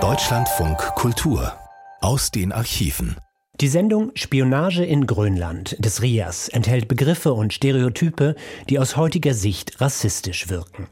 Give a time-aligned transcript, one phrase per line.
[0.00, 1.52] Deutschlandfunk Kultur
[2.00, 3.14] aus den Archiven.
[3.60, 8.34] Die Sendung Spionage in Grönland des RIAS enthält Begriffe und Stereotype,
[8.68, 10.88] die aus heutiger Sicht rassistisch wirken.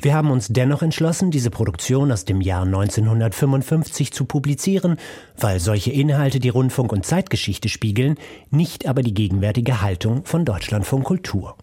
[0.00, 4.98] Wir haben uns dennoch entschlossen, diese Produktion aus dem Jahr 1955 zu publizieren,
[5.36, 8.18] weil solche Inhalte die Rundfunk- und Zeitgeschichte spiegeln,
[8.50, 11.56] nicht aber die gegenwärtige Haltung von Deutschlandfunk Kultur.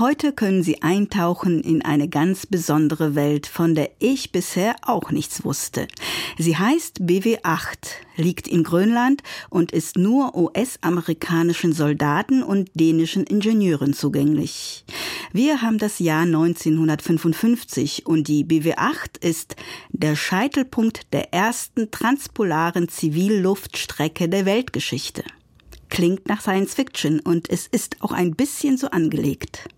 [0.00, 5.44] Heute können Sie eintauchen in eine ganz besondere Welt, von der ich bisher auch nichts
[5.44, 5.86] wusste.
[6.36, 7.76] Sie heißt BW8,
[8.16, 14.84] liegt in Grönland und ist nur US-amerikanischen Soldaten und dänischen Ingenieuren zugänglich.
[15.32, 19.54] Wir haben das Jahr 1955 und die BW8 ist
[19.90, 25.22] der Scheitelpunkt der ersten transpolaren Zivilluftstrecke der Weltgeschichte.
[25.88, 29.68] Klingt nach Science Fiction und es ist auch ein bisschen so angelegt.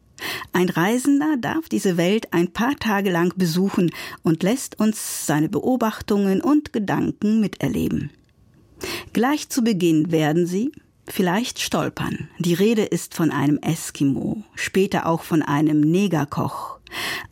[0.52, 3.90] Ein Reisender darf diese Welt ein paar Tage lang besuchen
[4.22, 8.10] und lässt uns seine Beobachtungen und Gedanken miterleben.
[9.12, 10.72] Gleich zu Beginn werden Sie
[11.08, 12.28] vielleicht stolpern.
[12.38, 16.78] Die Rede ist von einem Eskimo, später auch von einem Negerkoch.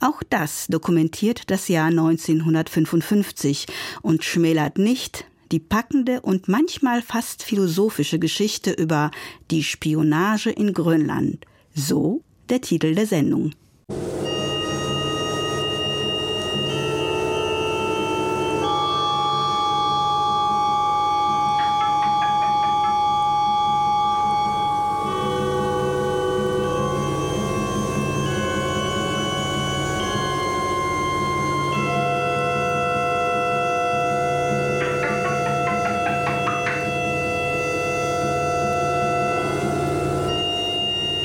[0.00, 3.66] Auch das dokumentiert das Jahr 1955
[4.02, 9.10] und schmälert nicht die packende und manchmal fast philosophische Geschichte über
[9.50, 11.44] die Spionage in Grönland.
[11.74, 13.52] So der Titel der Sendung.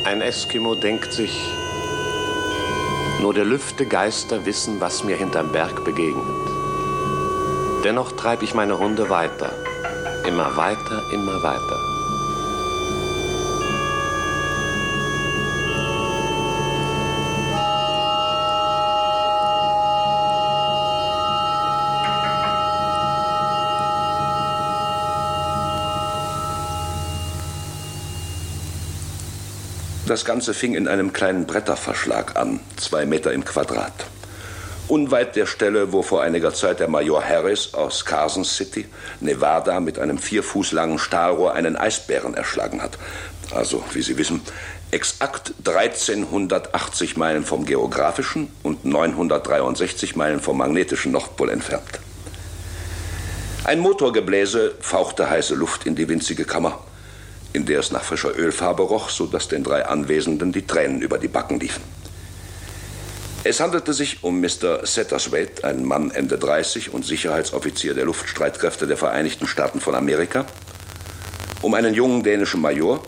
[0.10, 1.40] Ein Eskimo denkt sich,
[3.22, 6.26] nur der Lüfte Geister wissen, was mir hinterm Berg begegnet.
[7.84, 9.54] Dennoch treibe ich meine Runde weiter,
[10.28, 11.89] immer weiter, immer weiter.
[30.10, 33.94] Das Ganze fing in einem kleinen Bretterverschlag an, zwei Meter im Quadrat.
[34.88, 38.88] Unweit der Stelle, wo vor einiger Zeit der Major Harris aus Carson City,
[39.20, 42.98] Nevada, mit einem vier Fuß langen Stahlrohr einen Eisbären erschlagen hat.
[43.52, 44.42] Also, wie Sie wissen,
[44.90, 52.00] exakt 1380 Meilen vom geografischen und 963 Meilen vom magnetischen Nordpol entfernt.
[53.64, 56.80] Ein Motorgebläse fauchte heiße Luft in die winzige Kammer
[57.54, 61.18] in der es nach frischer Ölfarbe roch, so dass den drei Anwesenden die Tränen über
[61.18, 61.82] die Backen liefen.
[63.44, 64.86] Es handelte sich um Mr.
[64.86, 70.46] Satterswaite, einen Mann Ende 30 und Sicherheitsoffizier der Luftstreitkräfte der Vereinigten Staaten von Amerika,
[71.62, 73.02] um einen jungen dänischen Major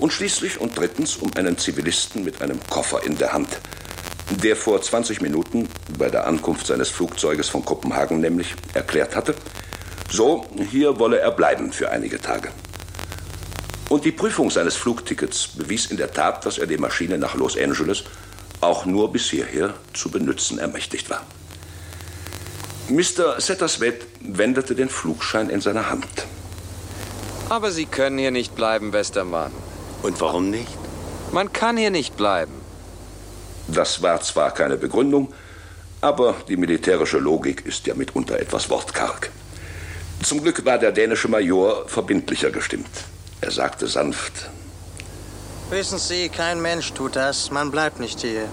[0.00, 3.48] und schließlich und drittens um einen Zivilisten mit einem Koffer in der Hand,
[4.42, 5.68] der vor 20 Minuten
[5.98, 9.34] bei der Ankunft seines Flugzeuges von Kopenhagen nämlich erklärt hatte,
[10.10, 12.48] so, hier wolle er bleiben für einige Tage.
[13.88, 17.56] Und die Prüfung seines Flugtickets bewies in der Tat, dass er die Maschine nach Los
[17.56, 18.02] Angeles
[18.60, 21.24] auch nur bis hierher zu benutzen ermächtigt war.
[22.88, 23.40] Mr.
[23.40, 26.26] Satterswaite wendete den Flugschein in seiner Hand.
[27.48, 29.52] Aber Sie können hier nicht bleiben, Westermann.
[30.02, 30.76] Und warum nicht?
[31.32, 32.52] Man kann hier nicht bleiben.
[33.68, 35.32] Das war zwar keine Begründung,
[36.00, 39.30] aber die militärische Logik ist ja mitunter etwas wortkarg.
[40.22, 42.88] Zum Glück war der dänische Major verbindlicher gestimmt.
[43.40, 44.50] Er sagte sanft.
[45.70, 47.50] Wissen Sie, kein Mensch tut das.
[47.50, 48.48] Man bleibt nicht hier.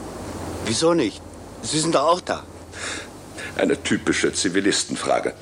[0.66, 1.22] Wieso nicht?
[1.62, 2.44] Sie sind doch auch da.
[3.56, 5.34] Eine typische Zivilistenfrage.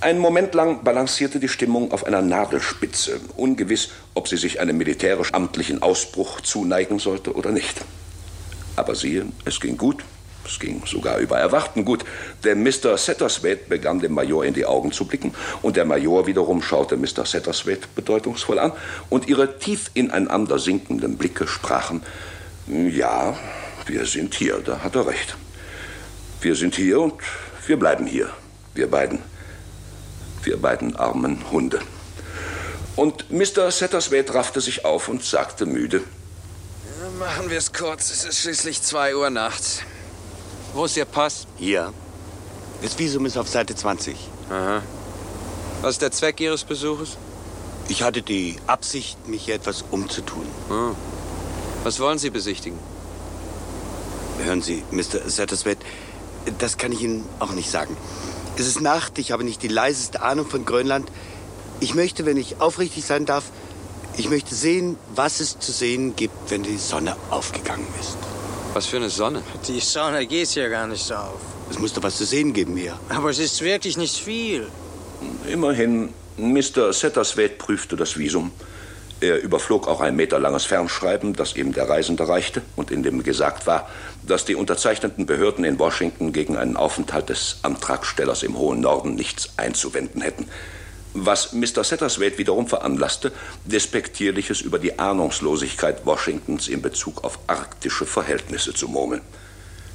[0.00, 5.82] Einen Moment lang balancierte die Stimmung auf einer Nadelspitze, ungewiss, ob sie sich einem militärisch-amtlichen
[5.82, 7.80] Ausbruch zuneigen sollte oder nicht.
[8.76, 10.04] Aber siehe, es ging gut.
[10.46, 12.04] Es ging sogar über Erwarten gut,
[12.44, 12.98] denn Mr.
[12.98, 17.24] Satterswaite begann dem Major in die Augen zu blicken und der Major wiederum schaute Mr.
[17.24, 18.72] Satterswaite bedeutungsvoll an
[19.08, 22.02] und ihre tief ineinander sinkenden Blicke sprachen,
[22.66, 23.36] ja,
[23.86, 25.36] wir sind hier, da hat er recht.
[26.40, 27.14] Wir sind hier und
[27.66, 28.30] wir bleiben hier,
[28.74, 29.20] wir beiden,
[30.42, 31.80] wir beiden armen Hunde.
[32.96, 33.70] Und Mr.
[33.70, 36.02] Satterswaite raffte sich auf und sagte müde,
[37.18, 39.82] Machen wir es kurz, es ist schließlich zwei Uhr nachts.
[40.74, 41.46] Wo ist Ihr Pass?
[41.56, 41.92] Hier.
[42.82, 44.16] Das Visum ist auf Seite 20.
[44.50, 44.82] Aha.
[45.82, 47.16] Was ist der Zweck Ihres Besuches?
[47.86, 50.46] Ich hatte die Absicht, mich hier etwas umzutun.
[50.68, 50.96] Hm.
[51.84, 52.76] Was wollen Sie besichtigen?
[54.42, 55.28] Hören Sie, Mr.
[55.28, 55.84] Satterswaite,
[56.58, 57.96] Das kann ich Ihnen auch nicht sagen.
[58.56, 61.08] Es ist Nacht, ich habe nicht die leiseste Ahnung von Grönland.
[61.78, 63.44] Ich möchte, wenn ich aufrichtig sein darf,
[64.16, 68.33] ich möchte sehen, was es zu sehen gibt, wenn die Sonne aufgegangen ist.
[68.74, 69.40] Was für eine Sonne?
[69.68, 71.38] Die Sonne geht hier gar nicht auf.
[71.70, 72.98] Es muss doch was zu sehen geben hier.
[73.08, 74.66] Aber es ist wirklich nicht viel.
[75.46, 76.92] Immerhin, Mr.
[76.92, 78.50] Setterswade prüfte das Visum.
[79.20, 83.68] Er überflog auch ein meterlanges Fernschreiben, das ihm der Reisende reichte und in dem gesagt
[83.68, 83.88] war,
[84.26, 89.50] dass die unterzeichneten Behörden in Washington gegen einen Aufenthalt des Antragstellers im hohen Norden nichts
[89.56, 90.48] einzuwenden hätten.
[91.14, 91.84] Was Mr.
[91.84, 93.30] Setterswade wiederum veranlasste,
[93.64, 99.22] Despektierliches über die Ahnungslosigkeit Washingtons in Bezug auf arktische Verhältnisse zu murmeln.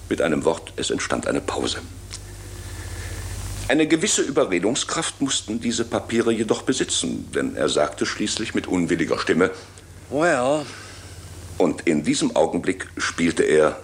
[0.07, 1.81] Mit einem Wort, es entstand eine Pause.
[3.67, 9.51] Eine gewisse Überredungskraft mussten diese Papiere jedoch besitzen, denn er sagte schließlich mit unwilliger Stimme,
[10.09, 10.65] Well.
[11.57, 13.77] Und in diesem Augenblick spielte er,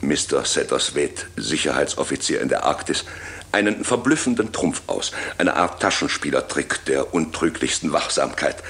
[0.00, 0.44] Mr.
[0.44, 3.04] Setterswade, Sicherheitsoffizier in der Arktis,
[3.52, 8.62] einen verblüffenden Trumpf aus, eine Art Taschenspielertrick der untrüglichsten Wachsamkeit.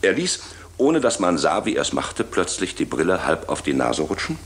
[0.00, 0.40] Er ließ,
[0.78, 4.02] ohne dass man sah, wie er es machte, plötzlich die Brille halb auf die Nase
[4.02, 4.38] rutschen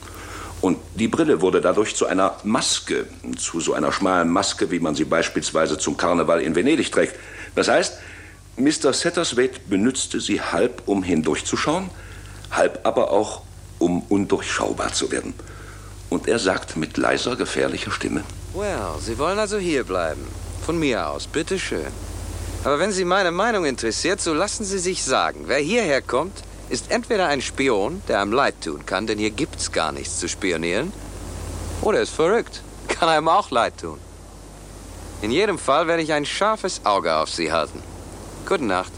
[0.61, 3.07] und die Brille wurde dadurch zu einer Maske,
[3.37, 7.15] zu so einer schmalen Maske, wie man sie beispielsweise zum Karneval in Venedig trägt.
[7.55, 7.99] Das heißt,
[8.57, 8.93] Mr.
[8.93, 11.91] Setterswade benützte sie halb, um hindurchzuschauen,
[12.51, 13.43] halb aber auch,
[13.79, 15.35] um undurchschaubar zu werden.
[16.09, 18.25] Und er sagt mit leiser, gefährlicher Stimme:
[18.57, 20.27] Well, Sie wollen also hier bleiben.
[20.65, 21.93] Von mir aus, bitteschön.
[22.65, 26.91] Aber wenn Sie meine Meinung interessiert, so lassen Sie sich sagen, wer hierher kommt, ist
[26.91, 30.91] entweder ein Spion, der einem leid tun kann, denn hier gibt's gar nichts zu spionieren,
[31.83, 33.99] oder ist verrückt, kann einem auch leid tun.
[35.21, 37.83] In jedem Fall werde ich ein scharfes Auge auf Sie halten.
[38.49, 38.93] Gute Nacht.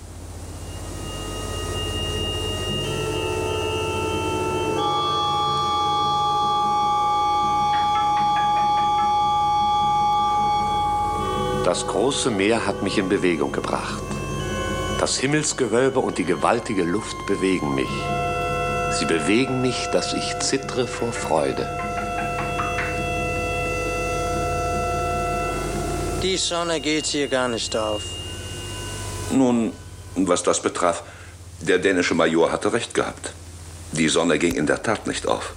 [11.78, 14.02] Das große Meer hat mich in Bewegung gebracht.
[14.98, 17.94] Das Himmelsgewölbe und die gewaltige Luft bewegen mich.
[18.98, 21.68] Sie bewegen mich, dass ich zittre vor Freude.
[26.20, 28.02] Die Sonne geht hier gar nicht auf.
[29.30, 29.72] Nun,
[30.16, 31.04] was das betraf,
[31.60, 33.32] der dänische Major hatte recht gehabt.
[33.92, 35.52] Die Sonne ging in der Tat nicht auf,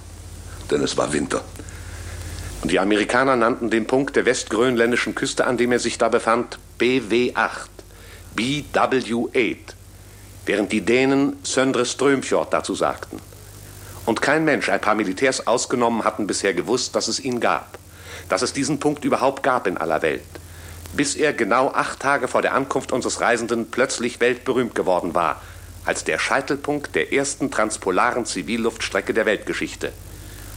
[0.70, 1.42] denn es war Winter.
[2.62, 6.58] Und die Amerikaner nannten den Punkt der westgrönländischen Küste, an dem er sich da befand,
[6.78, 7.68] BW8.
[8.36, 9.56] BW8,
[10.46, 13.20] während die Dänen Söndre Strömfjord dazu sagten.
[14.06, 17.78] Und kein Mensch, ein paar Militärs ausgenommen, hatten bisher gewusst, dass es ihn gab,
[18.28, 20.22] dass es diesen Punkt überhaupt gab in aller Welt,
[20.94, 25.42] bis er genau acht Tage vor der Ankunft unseres Reisenden plötzlich weltberühmt geworden war,
[25.84, 29.92] als der Scheitelpunkt der ersten transpolaren Zivilluftstrecke der Weltgeschichte.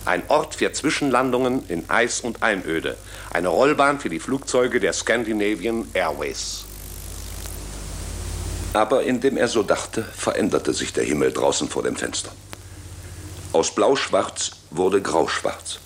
[0.05, 2.95] Ein Ort für Zwischenlandungen in Eis und Einöde,
[3.33, 6.65] eine Rollbahn für die Flugzeuge der Scandinavian Airways.
[8.73, 12.31] Aber indem er so dachte, veränderte sich der Himmel draußen vor dem Fenster.
[13.51, 15.79] Aus blauschwarz wurde grauschwarz.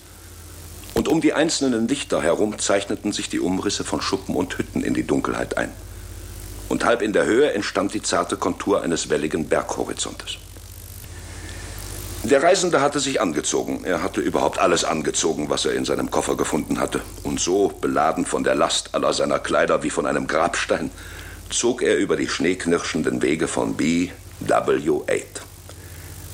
[0.92, 4.92] Und um die einzelnen Lichter herum zeichneten sich die Umrisse von Schuppen und Hütten in
[4.92, 5.72] die Dunkelheit ein.
[6.68, 10.36] Und halb in der Höhe entstand die zarte Kontur eines welligen Berghorizontes.
[12.22, 13.82] Der Reisende hatte sich angezogen.
[13.84, 17.00] Er hatte überhaupt alles angezogen, was er in seinem Koffer gefunden hatte.
[17.22, 20.90] Und so, beladen von der Last aller seiner Kleider wie von einem Grabstein,
[21.48, 24.12] zog er über die schneeknirschenden Wege von BW8.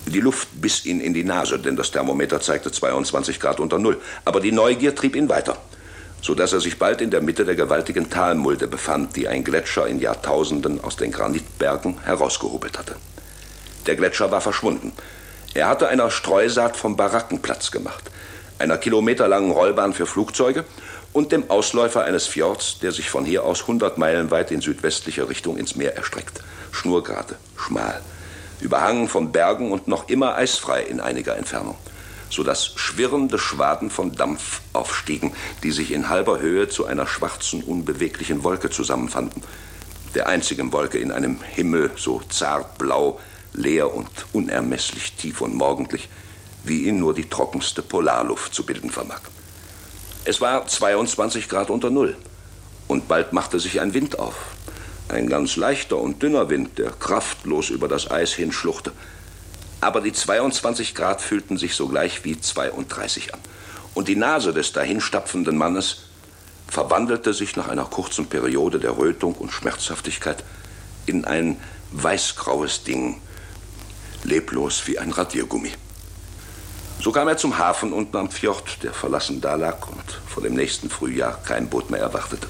[0.06, 4.00] Die Luft biss ihn in die Nase, denn das Thermometer zeigte 22 Grad unter Null.
[4.24, 5.56] Aber die Neugier trieb ihn weiter,
[6.20, 9.86] so dass er sich bald in der Mitte der gewaltigen Talmulde befand, die ein Gletscher
[9.86, 12.96] in Jahrtausenden aus den Granitbergen herausgehobelt hatte.
[13.86, 14.92] Der Gletscher war verschwunden.
[15.56, 18.10] Er hatte einer Streusaat vom Barackenplatz gemacht,
[18.58, 20.66] einer kilometerlangen Rollbahn für Flugzeuge
[21.14, 25.30] und dem Ausläufer eines Fjords, der sich von hier aus 100 Meilen weit in südwestlicher
[25.30, 26.42] Richtung ins Meer erstreckt.
[26.72, 28.02] Schnurgerade, schmal,
[28.60, 31.78] überhangen von Bergen und noch immer eisfrei in einiger Entfernung,
[32.28, 35.32] so dass schwirrende Schwaden von Dampf aufstiegen,
[35.62, 39.42] die sich in halber Höhe zu einer schwarzen, unbeweglichen Wolke zusammenfanden.
[40.14, 43.18] Der einzigen Wolke in einem Himmel so zart blau,
[43.52, 46.08] leer und unermesslich tief und morgendlich,
[46.64, 49.20] wie ihn nur die trockenste Polarluft zu bilden vermag.
[50.24, 52.16] Es war 22 Grad unter Null.
[52.88, 54.34] Und bald machte sich ein Wind auf.
[55.08, 58.92] Ein ganz leichter und dünner Wind, der kraftlos über das Eis hinschluchte.
[59.80, 63.40] Aber die 22 Grad fühlten sich sogleich wie 32 an.
[63.94, 66.06] Und die Nase des dahinstapfenden Mannes
[66.66, 70.42] verwandelte sich nach einer kurzen Periode der Rötung und Schmerzhaftigkeit
[71.06, 71.56] in ein
[71.92, 73.20] weißgraues Ding,
[74.26, 75.72] leblos wie ein Radiergummi.
[77.00, 80.90] So kam er zum Hafen unten am Fjord, der verlassen dalag und vor dem nächsten
[80.90, 82.48] Frühjahr kein Boot mehr erwartete.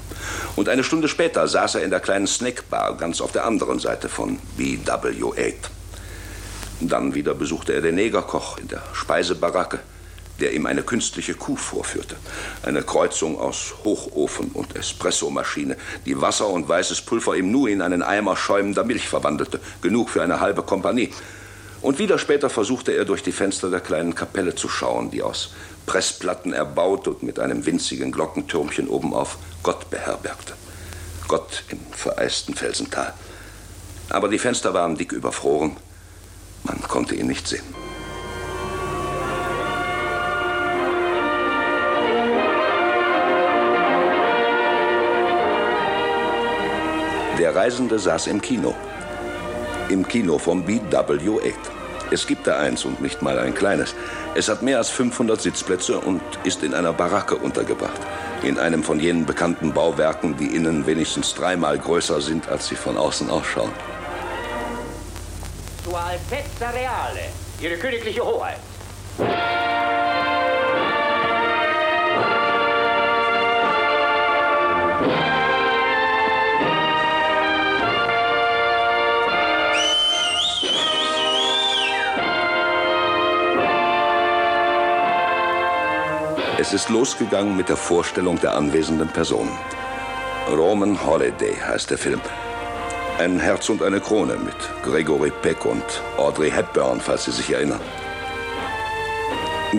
[0.55, 4.09] Und eine Stunde später saß er in der kleinen Snackbar ganz auf der anderen Seite
[4.09, 5.53] von BW8.
[6.79, 9.79] Dann wieder besuchte er den Negerkoch in der Speisebaracke,
[10.39, 12.15] der ihm eine künstliche Kuh vorführte.
[12.63, 18.03] Eine Kreuzung aus Hochofen und Espressomaschine, die Wasser und weißes Pulver ihm nur in einen
[18.03, 19.59] Eimer schäumender Milch verwandelte.
[19.81, 21.11] Genug für eine halbe Kompanie.
[21.81, 25.53] Und wieder später versuchte er durch die Fenster der kleinen Kapelle zu schauen, die aus
[25.85, 30.53] Pressplatten erbaut und mit einem winzigen Glockentürmchen obenauf Gott beherbergte.
[31.27, 33.13] Gott im vereisten Felsental.
[34.09, 35.77] Aber die Fenster waren dick überfroren.
[36.63, 37.63] Man konnte ihn nicht sehen.
[47.37, 48.75] Der Reisende saß im Kino.
[49.89, 51.53] Im Kino vom BW8.
[52.11, 53.95] Es gibt da eins und nicht mal ein kleines.
[54.35, 57.99] Es hat mehr als 500 Sitzplätze und ist in einer Baracke untergebracht.
[58.43, 62.97] In einem von jenen bekannten Bauwerken, die innen wenigstens dreimal größer sind, als sie von
[62.97, 63.71] außen ausschauen.
[65.85, 67.29] Sua Altezza Reale,
[67.61, 68.59] Ihre königliche Hoheit.
[86.67, 89.57] Es ist losgegangen mit der Vorstellung der anwesenden Personen.
[90.49, 92.19] Roman Holiday heißt der Film.
[93.19, 95.85] Ein Herz und eine Krone mit Gregory Peck und
[96.17, 97.79] Audrey Hepburn, falls Sie sich erinnern.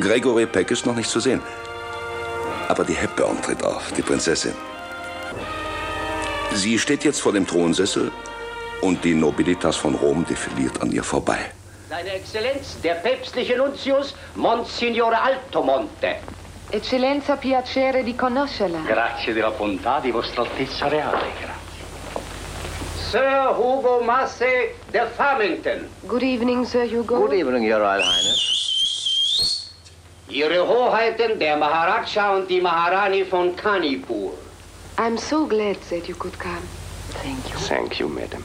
[0.00, 1.42] Gregory Peck ist noch nicht zu sehen.
[2.68, 4.54] Aber die Hepburn tritt auf, die Prinzessin.
[6.54, 8.10] Sie steht jetzt vor dem Thronsessel
[8.80, 11.38] und die Nobilitas von Rom defiliert an ihr vorbei.
[11.90, 16.16] Seine Exzellenz, der päpstliche Nuntius, Monsignore Altomonte.
[16.70, 18.80] Eccellenza, piacere di conoscerla.
[18.80, 21.32] Grazie della bontà di Vostra Altezza Reale.
[21.40, 21.66] Grazie.
[22.94, 25.88] Sir Hugo Masse der Farmington.
[26.02, 27.20] Good evening, Sir Hugo.
[27.20, 29.70] Good evening, Your Royal Highness.
[30.28, 34.34] Ihre Hoheiten, der Maharaja und die Maharani von Kanipur.
[34.98, 36.68] I'm so glad that you could come.
[37.22, 37.58] Thank you.
[37.60, 38.44] Thank you, Madam.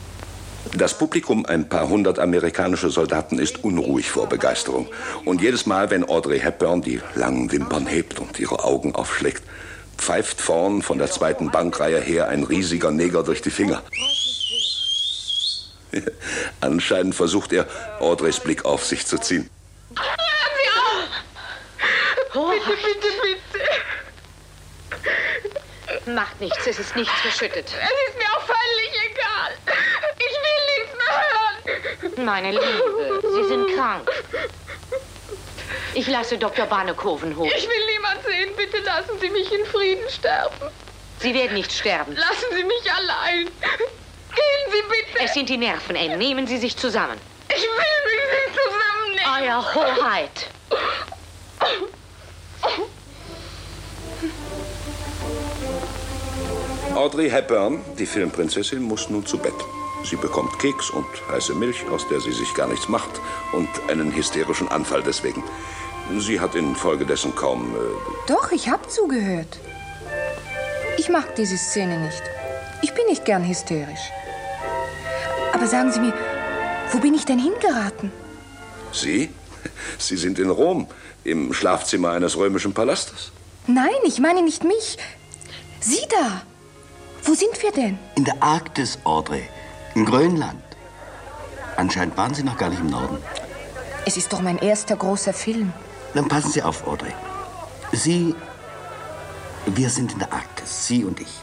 [0.76, 4.88] Das Publikum, ein paar hundert amerikanische Soldaten, ist unruhig vor Begeisterung.
[5.24, 9.44] Und jedes Mal, wenn Audrey Hepburn die langen Wimpern hebt und ihre Augen aufschlägt,
[9.98, 13.84] pfeift vorn von der zweiten Bankreihe her ein riesiger Neger durch die Finger.
[16.62, 17.68] Anscheinend versucht er,
[18.00, 19.50] Audreys Blick auf sich zu ziehen.
[22.34, 23.64] Bitte, bitte, bitte.
[26.12, 27.66] Macht nichts, es ist nichts verschüttet.
[27.68, 29.52] Es ist mir auch völlig egal.
[30.18, 31.58] Ich will nichts mehr hören.
[32.18, 34.10] Meine Liebe, Sie sind krank.
[35.96, 36.66] Ich lasse Dr.
[36.66, 37.46] Barnekoven hoch.
[37.46, 38.50] Ich will niemand sehen.
[38.56, 40.70] Bitte lassen Sie mich in Frieden sterben.
[41.20, 42.16] Sie werden nicht sterben.
[42.16, 43.46] Lassen Sie mich allein.
[43.46, 45.24] Gehen Sie bitte.
[45.24, 46.18] Es sind die Nerven, Anne.
[46.18, 47.18] Nehmen Sie sich zusammen.
[47.50, 47.68] Ich will
[48.06, 49.44] mich nicht zusammennehmen.
[49.44, 50.48] Euer Hoheit.
[56.96, 59.54] Audrey Hepburn, die Filmprinzessin, muss nun zu Bett.
[60.04, 64.14] Sie bekommt Keks und heiße Milch, aus der sie sich gar nichts macht, und einen
[64.14, 65.44] hysterischen Anfall deswegen.
[66.18, 67.74] Sie hat infolgedessen kaum.
[67.76, 67.80] Äh,
[68.28, 69.60] Doch, ich hab zugehört.
[70.98, 72.22] Ich mag diese Szene nicht.
[72.82, 74.12] Ich bin nicht gern hysterisch.
[75.54, 76.14] Aber sagen Sie mir,
[76.92, 78.12] wo bin ich denn hingeraten?
[78.92, 79.30] Sie?
[79.98, 80.88] Sie sind in Rom,
[81.24, 83.32] im Schlafzimmer eines römischen Palastes.
[83.66, 84.98] Nein, ich meine nicht mich.
[85.80, 86.42] Sie da.
[87.24, 87.98] Wo sind wir denn?
[88.18, 89.44] In der Arktis, Audrey.
[89.96, 90.64] In Grönland.
[91.78, 93.18] Anscheinend waren Sie noch gar nicht im Norden.
[94.06, 95.72] Es ist doch mein erster großer Film.
[96.14, 97.14] Dann passen Sie auf, Audrey.
[97.92, 98.36] Sie.
[99.66, 101.42] Wir sind in der Arktis, Sie und ich.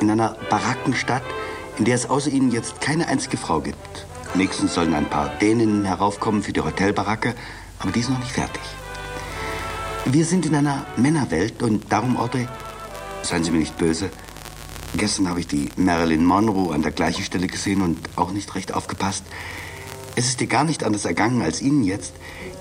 [0.00, 1.22] In einer Barackenstadt,
[1.78, 4.06] in der es außer Ihnen jetzt keine einzige Frau gibt.
[4.34, 7.34] Nächstens sollen ein paar Däninnen heraufkommen für die Hotelbaracke,
[7.78, 8.62] aber die ist noch nicht fertig.
[10.06, 12.48] Wir sind in einer Männerwelt und darum, Audrey,
[13.22, 14.10] seien Sie mir nicht böse.
[14.96, 18.74] Gestern habe ich die Marilyn Monroe an der gleichen Stelle gesehen und auch nicht recht
[18.74, 19.24] aufgepasst.
[20.16, 22.12] Es ist dir gar nicht anders ergangen als Ihnen jetzt.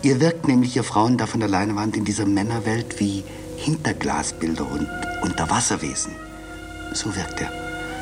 [0.03, 3.23] Ihr wirkt nämlich, ihr Frauen, da von der Leinwand in dieser Männerwelt wie
[3.57, 4.87] Hinterglasbilder und
[5.23, 6.13] Unterwasserwesen.
[6.93, 7.51] So wirkt er.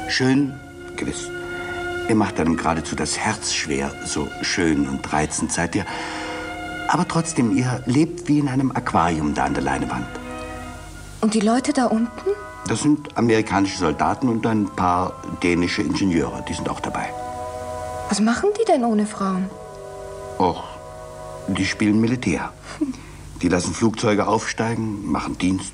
[0.09, 0.53] Schön,
[0.95, 1.29] gewiss.
[2.09, 5.85] Ihr macht einem geradezu das Herz schwer, so schön und reizend seid ihr.
[6.89, 10.07] Aber trotzdem, ihr lebt wie in einem Aquarium da an der Leinewand.
[11.19, 12.29] Und die Leute da unten?
[12.67, 16.43] Das sind amerikanische Soldaten und ein paar dänische Ingenieure.
[16.47, 17.07] Die sind auch dabei.
[18.09, 19.49] Was machen die denn ohne Frauen?
[20.37, 20.63] Och,
[21.47, 22.51] die spielen Militär.
[23.41, 25.73] Die lassen Flugzeuge aufsteigen, machen Dienst.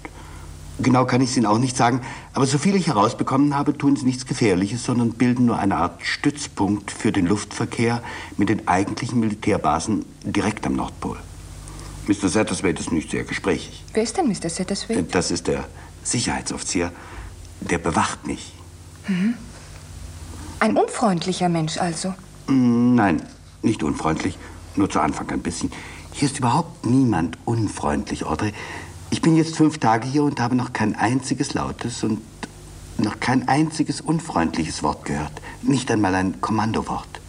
[0.80, 2.02] Genau kann ich es Ihnen auch nicht sagen,
[2.34, 6.92] aber soviel ich herausbekommen habe, tun sie nichts Gefährliches, sondern bilden nur eine Art Stützpunkt
[6.92, 8.02] für den Luftverkehr
[8.38, 11.18] mit den eigentlichen Militärbasen direkt am Nordpol.
[12.08, 12.28] Mr.
[12.28, 13.84] Satterthwaite ist nicht sehr gesprächig.
[13.94, 14.50] Wer ist denn Mr.
[14.50, 15.04] Satterthwaite?
[15.04, 15.66] Das ist der
[16.04, 16.92] Sicherheitsoffizier.
[17.62, 18.54] Der bewacht mich.
[19.08, 19.36] Mhm.
[20.60, 22.14] Ein unfreundlicher Mensch also?
[22.48, 23.22] Nein,
[23.62, 24.38] nicht unfreundlich.
[24.76, 25.72] Nur zu Anfang ein bisschen.
[26.14, 28.54] Hier ist überhaupt niemand unfreundlich, Audrey.
[29.10, 32.22] Ich bin jetzt fünf Tage hier und habe noch kein einziges lautes und
[32.98, 35.34] noch kein einziges unfreundliches Wort gehört.
[35.62, 37.22] Nicht einmal ein Kommandowort.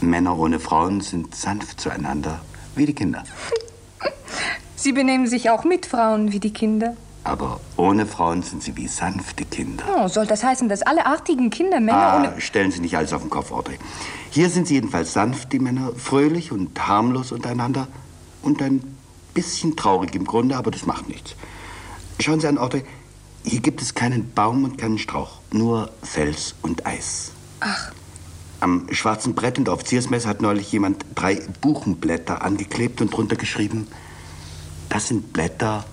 [0.00, 2.40] Männer ohne Frauen sind sanft zueinander,
[2.76, 3.24] wie die Kinder.
[4.76, 6.96] Sie benehmen sich auch mit Frauen wie die Kinder.
[7.24, 9.84] Aber ohne Frauen sind sie wie sanfte Kinder.
[9.98, 12.40] Oh, soll das heißen, dass alle artigen Kinder Männer Ah, ohne...
[12.40, 13.78] stellen Sie nicht alles auf den Kopf, Audrey.
[14.30, 17.88] Hier sind sie jedenfalls sanft, die Männer, fröhlich und harmlos untereinander
[18.42, 18.82] und ein
[19.32, 21.34] bisschen traurig im Grunde, aber das macht nichts.
[22.20, 22.84] Schauen Sie an, Audrey,
[23.42, 27.32] hier gibt es keinen Baum und keinen Strauch, nur Fels und Eis.
[27.60, 27.90] Ach,
[28.60, 33.88] Am schwarzen Brett in der Offiziersmesse hat neulich jemand drei Buchenblätter angeklebt und drunter geschrieben,
[34.90, 35.84] das sind Blätter,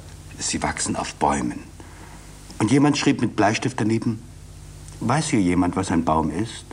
[0.50, 1.60] sie wachsen auf Bäumen.
[2.60, 4.22] Und jemand schrieb mit Bleistift daneben,
[5.00, 6.66] weiß hier jemand, was ein Baum ist?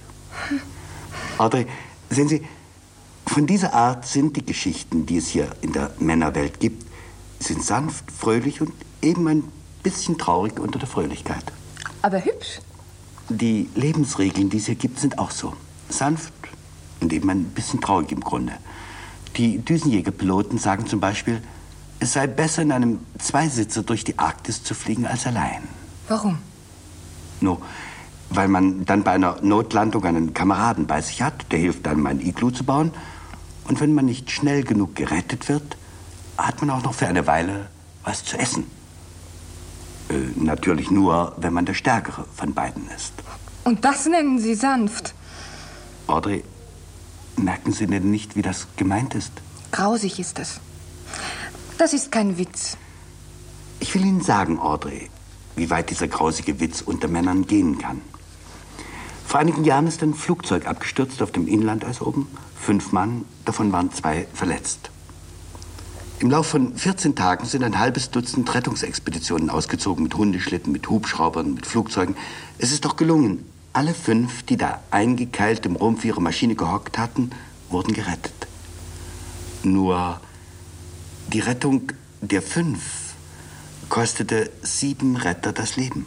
[1.39, 1.67] Audrey,
[2.11, 2.43] sehen Sie,
[3.27, 6.85] von dieser Art sind die Geschichten, die es hier in der Männerwelt gibt,
[7.41, 8.73] sind sanft, fröhlich und
[9.03, 9.45] eben ein
[9.83, 11.45] bisschen traurig unter der Fröhlichkeit.
[12.03, 12.61] aber hübsch.
[13.29, 15.55] Die Lebensregeln, die es hier gibt, sind auch so.
[15.91, 16.33] Sanft
[17.01, 18.53] und eben ein bisschen traurig im Grunde.
[19.37, 21.43] Die Düsenjägerpiloten sagen zum Beispiel,
[22.01, 25.63] es sei besser, in einem Zweisitzer durch die Arktis zu fliegen als allein.
[26.09, 26.39] Warum?
[27.41, 27.61] No,
[28.31, 32.21] weil man dann bei einer Notlandung einen Kameraden bei sich hat, der hilft einem ein
[32.21, 32.93] Iglu zu bauen.
[33.65, 35.77] Und wenn man nicht schnell genug gerettet wird,
[36.37, 37.69] hat man auch noch für eine Weile
[38.05, 38.65] was zu essen.
[40.09, 43.13] Äh, natürlich nur, wenn man der Stärkere von beiden ist.
[43.65, 45.15] Und das nennen Sie sanft.
[46.07, 46.43] Audrey,
[47.37, 49.33] merken Sie denn nicht, wie das gemeint ist?
[49.73, 50.61] Grausig ist das.
[51.79, 52.77] Das ist kein Witz.
[53.79, 55.09] Ich will Ihnen sagen, Audrey,
[55.55, 58.01] wie weit dieser grausige Witz unter Männern gehen kann.
[59.25, 62.27] Vor einigen Jahren ist ein Flugzeug abgestürzt auf dem Inlandeis oben.
[62.61, 64.91] Fünf Mann, davon waren zwei verletzt.
[66.19, 71.55] Im Lauf von 14 Tagen sind ein halbes Dutzend Rettungsexpeditionen ausgezogen mit Hundeschlitten, mit Hubschraubern,
[71.55, 72.17] mit Flugzeugen.
[72.59, 73.49] Es ist doch gelungen.
[73.73, 77.31] Alle fünf, die da eingekeilt im Rumpf ihrer Maschine gehockt hatten,
[77.71, 78.49] wurden gerettet.
[79.63, 80.21] Nur
[81.33, 83.15] die Rettung der fünf
[83.89, 86.07] kostete sieben Retter das Leben.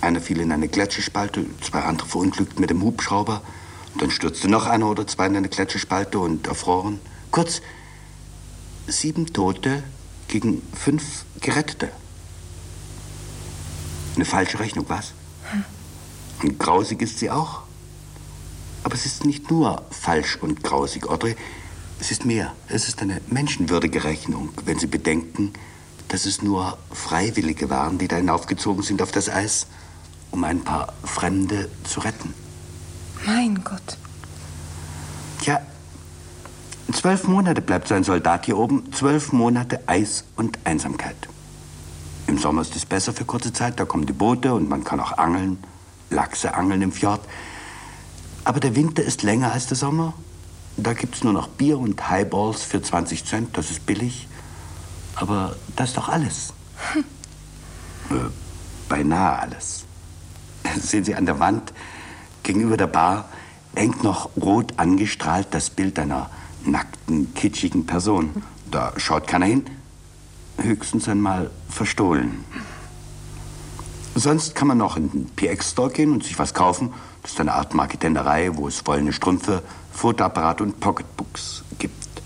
[0.00, 3.42] Einer fiel in eine Gletscherspalte, zwei andere verunglückten mit dem Hubschrauber.
[3.94, 7.00] Und dann stürzte noch einer oder zwei in eine Gletscherspalte und erfroren.
[7.30, 7.62] Kurz,
[8.86, 9.82] sieben Tote
[10.28, 11.90] gegen fünf Gerettete.
[14.14, 15.12] Eine falsche Rechnung, was?
[16.42, 17.62] Und grausig ist sie auch.
[18.84, 21.34] Aber es ist nicht nur falsch und grausig, Audrey.
[21.98, 22.52] Es ist mehr.
[22.68, 25.52] Es ist eine menschenwürdige Rechnung, wenn Sie bedenken,
[26.08, 29.66] dass es nur Freiwillige waren, die da hinaufgezogen sind auf das Eis,
[30.30, 32.34] um ein paar Fremde zu retten.
[33.24, 33.96] Mein Gott.
[35.40, 35.60] Tja,
[36.92, 38.92] zwölf Monate bleibt so ein Soldat hier oben.
[38.92, 41.16] Zwölf Monate Eis und Einsamkeit.
[42.26, 43.80] Im Sommer ist es besser für kurze Zeit.
[43.80, 45.58] Da kommen die Boote und man kann auch angeln.
[46.10, 47.20] Lachse angeln im Fjord.
[48.44, 50.14] Aber der Winter ist länger als der Sommer.
[50.76, 53.56] Da gibt's nur noch Bier und Highballs für 20 Cent.
[53.56, 54.28] Das ist billig.
[55.14, 56.52] Aber das ist doch alles.
[58.08, 58.30] Äh,
[58.88, 59.84] beinahe alles.
[60.80, 61.72] Sehen Sie an der Wand
[62.44, 63.28] gegenüber der Bar
[63.74, 66.30] hängt noch rot angestrahlt das Bild einer
[66.64, 68.42] nackten, kitschigen Person.
[68.70, 69.66] Da schaut keiner hin.
[70.58, 72.44] Höchstens einmal verstohlen.
[74.14, 76.94] Sonst kann man noch in den PX-Store gehen und sich was kaufen.
[77.26, 82.22] Das ist eine Art Marketenderei, wo es wollene Strümpfe, Fotoapparat und Pocketbooks gibt.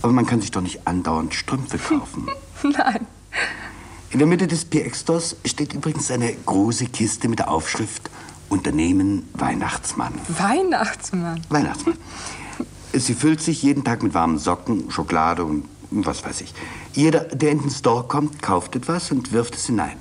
[0.00, 2.30] Aber man kann sich doch nicht andauernd Strümpfe kaufen.
[2.62, 3.06] Nein.
[4.08, 8.08] In der Mitte des PX-Stores steht übrigens eine große Kiste mit der Aufschrift
[8.48, 10.14] Unternehmen Weihnachtsmann.
[10.28, 11.42] Weihnachtsmann.
[11.50, 11.98] Weihnachtsmann.
[12.94, 16.54] Sie füllt sich jeden Tag mit warmen Socken, Schokolade und was weiß ich.
[16.94, 19.98] Jeder, der in den Store kommt, kauft etwas und wirft es hinein.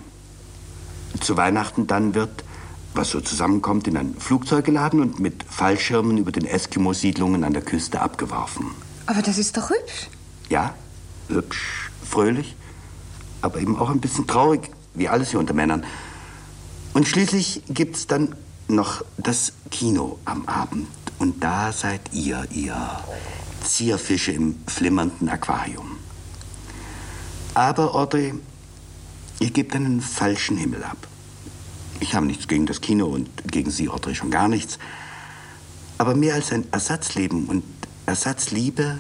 [1.20, 2.46] Zu Weihnachten dann wird,
[2.96, 7.62] was so zusammenkommt, in ein Flugzeug geladen und mit Fallschirmen über den Eskimo-Siedlungen an der
[7.62, 8.72] Küste abgeworfen.
[9.06, 10.10] Aber das ist doch hübsch.
[10.50, 10.76] Ja,
[11.28, 12.56] hübsch, fröhlich,
[13.42, 15.84] aber eben auch ein bisschen traurig, wie alles hier unter Männern.
[16.94, 18.36] Und schließlich gibt's dann
[18.68, 20.88] noch das Kino am Abend.
[21.20, 22.76] Und da seid ihr, ihr
[23.64, 25.98] Zierfische im flimmernden Aquarium.
[27.54, 28.34] Aber, Audrey,
[29.40, 30.98] ihr gebt einen falschen Himmel ab.
[32.04, 34.78] Ich habe nichts gegen das Kino und gegen Sie, Audrey, schon gar nichts.
[35.98, 37.64] Aber mehr als ein Ersatzleben und
[38.06, 39.00] Ersatzliebe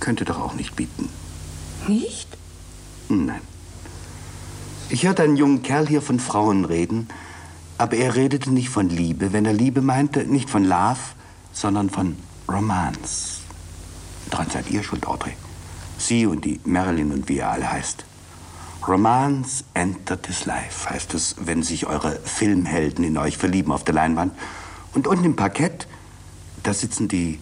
[0.00, 1.08] könnt ihr doch auch nicht bieten.
[1.86, 2.26] Nicht?
[3.08, 3.40] Nein.
[4.88, 7.06] Ich hörte einen jungen Kerl hier von Frauen reden,
[7.78, 9.32] aber er redete nicht von Liebe.
[9.32, 10.98] Wenn er Liebe meinte, nicht von Love,
[11.52, 12.16] sondern von
[12.48, 13.38] Romance.
[14.30, 15.34] Daran seid ihr schuld, Audrey.
[15.96, 18.04] Sie und die Marilyn und wie ihr alle heißt.
[18.90, 23.94] Romance entered his life, heißt es, wenn sich eure Filmhelden in euch verlieben auf der
[23.94, 24.32] Leinwand.
[24.94, 25.86] Und unten im Parkett,
[26.64, 27.38] da sitzen die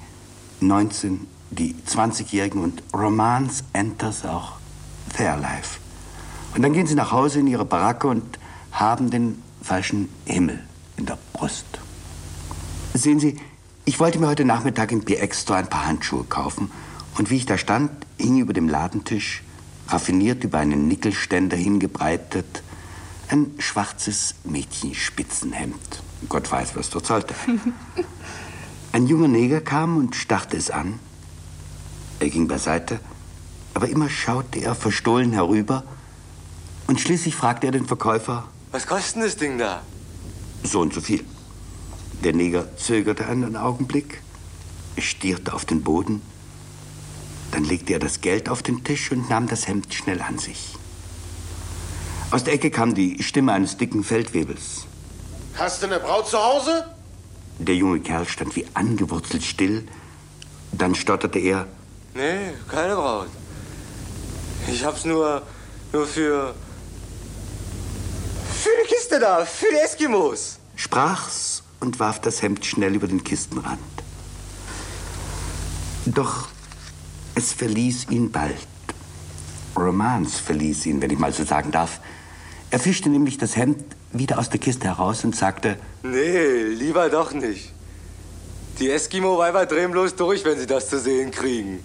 [0.61, 4.59] 19, die 20-Jährigen und Romance enters auch
[5.17, 5.81] their life.
[6.55, 8.39] Und dann gehen sie nach Hause in ihre Baracke und
[8.73, 10.63] haben den falschen Himmel
[10.99, 11.65] in der Brust.
[12.93, 13.41] Sehen Sie,
[13.87, 16.71] ich wollte mir heute Nachmittag im PX Store ein paar Handschuhe kaufen.
[17.17, 19.43] Und wie ich da stand, hing über dem Ladentisch,
[19.89, 22.63] raffiniert über einen Nickelständer hingebreitet,
[23.29, 26.03] ein schwarzes Mädchenspitzenhemd.
[26.29, 27.35] Gott weiß, was dort sollte.
[28.93, 30.99] Ein junger Neger kam und starrte es an.
[32.21, 33.01] Er ging beiseite,
[33.75, 35.85] aber immer schaute er verstohlen herüber
[36.87, 39.83] und schließlich fragte er den Verkäufer, Was kostet denn das Ding da?
[40.65, 41.25] so und so viel.
[42.25, 44.23] Der Neger zögerte einen Augenblick,
[44.99, 46.21] stierte auf den Boden,
[47.51, 50.77] dann legte er das Geld auf den Tisch und nahm das Hemd schnell an sich.
[52.31, 54.87] Aus der Ecke kam die Stimme eines dicken Feldwebels.
[55.55, 56.85] Hast du eine Braut zu Hause?
[57.59, 59.89] Der junge Kerl stand wie angewurzelt still.
[60.73, 61.67] Dann stotterte er.
[62.15, 63.29] Nee, keine Braut.
[64.71, 65.43] Ich hab's nur,
[65.93, 66.55] nur für...
[68.53, 70.59] Für die Kiste da, für die Eskimos.
[70.77, 73.79] sprach's und warf das Hemd schnell über den Kistenrand.
[76.07, 76.49] Doch
[77.39, 78.67] es verließ ihn bald.
[79.77, 82.01] Romance verließ ihn, wenn ich mal so sagen darf.
[82.71, 87.33] Er fischte nämlich das Hemd wieder aus der Kiste heraus und sagte, Nee, lieber doch
[87.33, 87.73] nicht.
[88.81, 91.79] Die Eskimo-Weiber drehen bloß durch, wenn sie das zu sehen kriegen.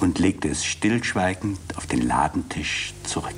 [0.00, 3.32] und legte es stillschweigend auf den Ladentisch zurück.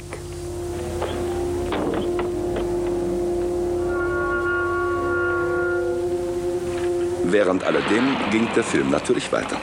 [7.25, 9.57] Während alledem ging der Film natürlich weiter.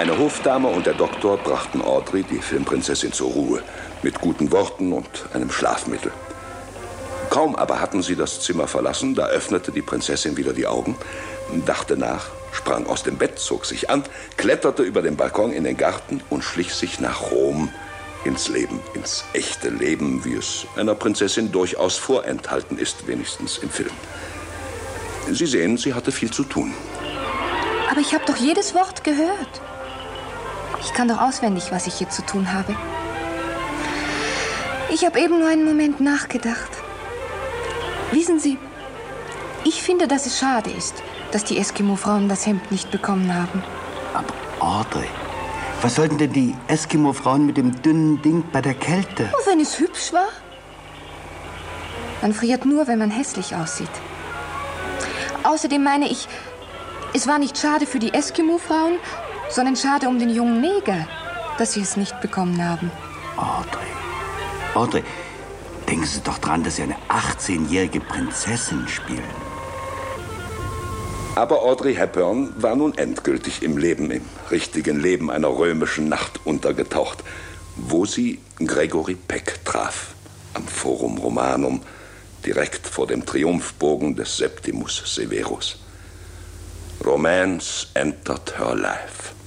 [0.00, 3.62] Eine Hofdame und der Doktor brachten Audrey, die Filmprinzessin, zur Ruhe,
[4.02, 6.10] mit guten Worten und einem Schlafmittel.
[7.28, 10.96] Kaum aber hatten sie das Zimmer verlassen, da öffnete die Prinzessin wieder die Augen,
[11.66, 14.02] dachte nach, sprang aus dem Bett, zog sich an,
[14.38, 17.68] kletterte über den Balkon in den Garten und schlich sich nach Rom
[18.24, 23.92] ins Leben, ins echte Leben, wie es einer Prinzessin durchaus vorenthalten ist, wenigstens im Film.
[25.30, 26.72] Sie sehen, sie hatte viel zu tun.
[27.90, 29.60] Aber ich habe doch jedes Wort gehört.
[30.82, 32.74] Ich kann doch auswendig, was ich hier zu tun habe.
[34.92, 36.70] Ich habe eben nur einen Moment nachgedacht.
[38.12, 38.58] Wissen Sie,
[39.64, 40.94] ich finde, dass es schade ist,
[41.32, 43.62] dass die Eskimo-Frauen das Hemd nicht bekommen haben.
[44.58, 45.08] Audrey,
[45.82, 49.24] was sollten denn die Eskimo-Frauen mit dem dünnen Ding bei der Kälte?
[49.24, 50.28] Und wenn es hübsch war?
[52.20, 53.90] Man friert nur, wenn man hässlich aussieht.
[55.42, 56.28] Außerdem meine ich,
[57.14, 58.98] es war nicht schade für die Eskimo-Frauen,
[59.50, 61.06] sondern schade um den jungen Neger,
[61.58, 62.90] dass sie es nicht bekommen haben.
[63.36, 63.90] Audrey,
[64.74, 65.02] Audrey,
[65.88, 69.50] denken Sie doch dran, dass Sie eine 18-jährige Prinzessin spielen.
[71.34, 77.24] Aber Audrey Hepburn war nun endgültig im Leben, im richtigen Leben einer römischen Nacht untergetaucht,
[77.76, 80.14] wo sie Gregory Peck traf,
[80.54, 81.82] am Forum Romanum,
[82.44, 85.78] direkt vor dem Triumphbogen des Septimus Severus.
[87.04, 89.39] Romance entered her life.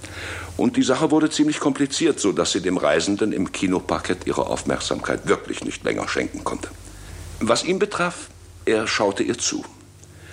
[0.55, 5.27] Und die Sache wurde ziemlich kompliziert, so dass sie dem Reisenden im Kinoparkett ihre Aufmerksamkeit
[5.27, 6.69] wirklich nicht länger schenken konnte.
[7.39, 8.29] Was ihn betraf,
[8.65, 9.65] er schaute ihr zu.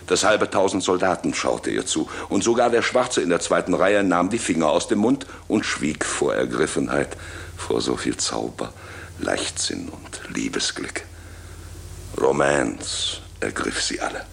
[0.07, 2.09] Das halbe Tausend Soldaten schaute ihr zu.
[2.29, 5.65] Und sogar der Schwarze in der zweiten Reihe nahm die Finger aus dem Mund und
[5.65, 7.17] schwieg vor Ergriffenheit,
[7.57, 8.73] vor so viel Zauber,
[9.21, 11.05] Leichtsinn und Liebesglück.
[12.21, 14.27] Romance ergriff sie alle.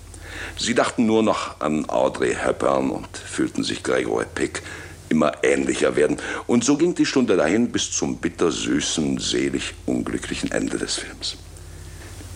[0.58, 4.64] Sie dachten nur noch an Audrey Hepburn und fühlten sich Gregory Peck
[5.10, 6.18] immer ähnlicher werden.
[6.48, 11.38] Und so ging die Stunde dahin bis zum bittersüßen, selig unglücklichen Ende des Films.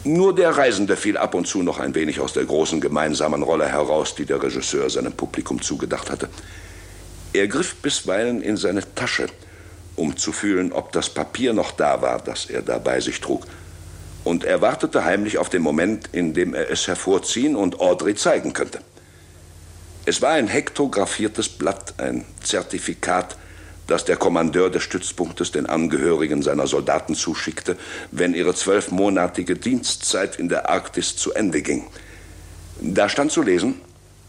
[0.03, 3.67] Nur der Reisende fiel ab und zu noch ein wenig aus der großen gemeinsamen Rolle
[3.67, 6.27] heraus, die der Regisseur seinem Publikum zugedacht hatte.
[7.33, 9.27] Er griff bisweilen in seine Tasche,
[9.95, 13.45] um zu fühlen, ob das Papier noch da war, das er da bei sich trug.
[14.23, 18.53] Und er wartete heimlich auf den Moment, in dem er es hervorziehen und Audrey zeigen
[18.53, 18.79] könnte.
[20.03, 23.37] Es war ein hektografiertes Blatt, ein Zertifikat,
[23.85, 27.77] das der Kommandeur des Stützpunktes den Angehörigen seiner Soldaten zuschickte,
[28.11, 31.85] wenn ihre zwölfmonatige Dienstzeit in der Arktis zu Ende ging.
[32.81, 33.79] Da stand zu lesen: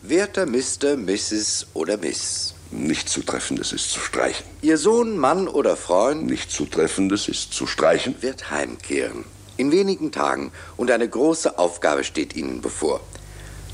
[0.02, 1.68] Werter Mr., Mrs.
[1.72, 2.54] oder Miss.
[2.70, 4.44] Nicht zutreffendes ist zu streichen.
[4.62, 6.26] Ihr Sohn, Mann oder Freund.
[6.26, 8.14] Nicht zutreffendes ist zu streichen.
[8.20, 9.24] Wird heimkehren.
[9.58, 10.52] In wenigen Tagen.
[10.76, 13.00] Und eine große Aufgabe steht Ihnen bevor.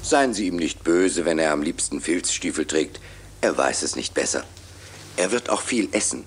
[0.02, 3.00] Seien Sie ihm nicht böse, wenn er am liebsten Filzstiefel trägt.
[3.40, 4.44] Er weiß es nicht besser.
[5.16, 6.24] Er wird auch viel essen.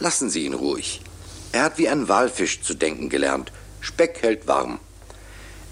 [0.00, 1.00] Lassen Sie ihn ruhig.
[1.52, 3.52] Er hat wie ein Walfisch zu denken gelernt.
[3.80, 4.80] Speck hält warm.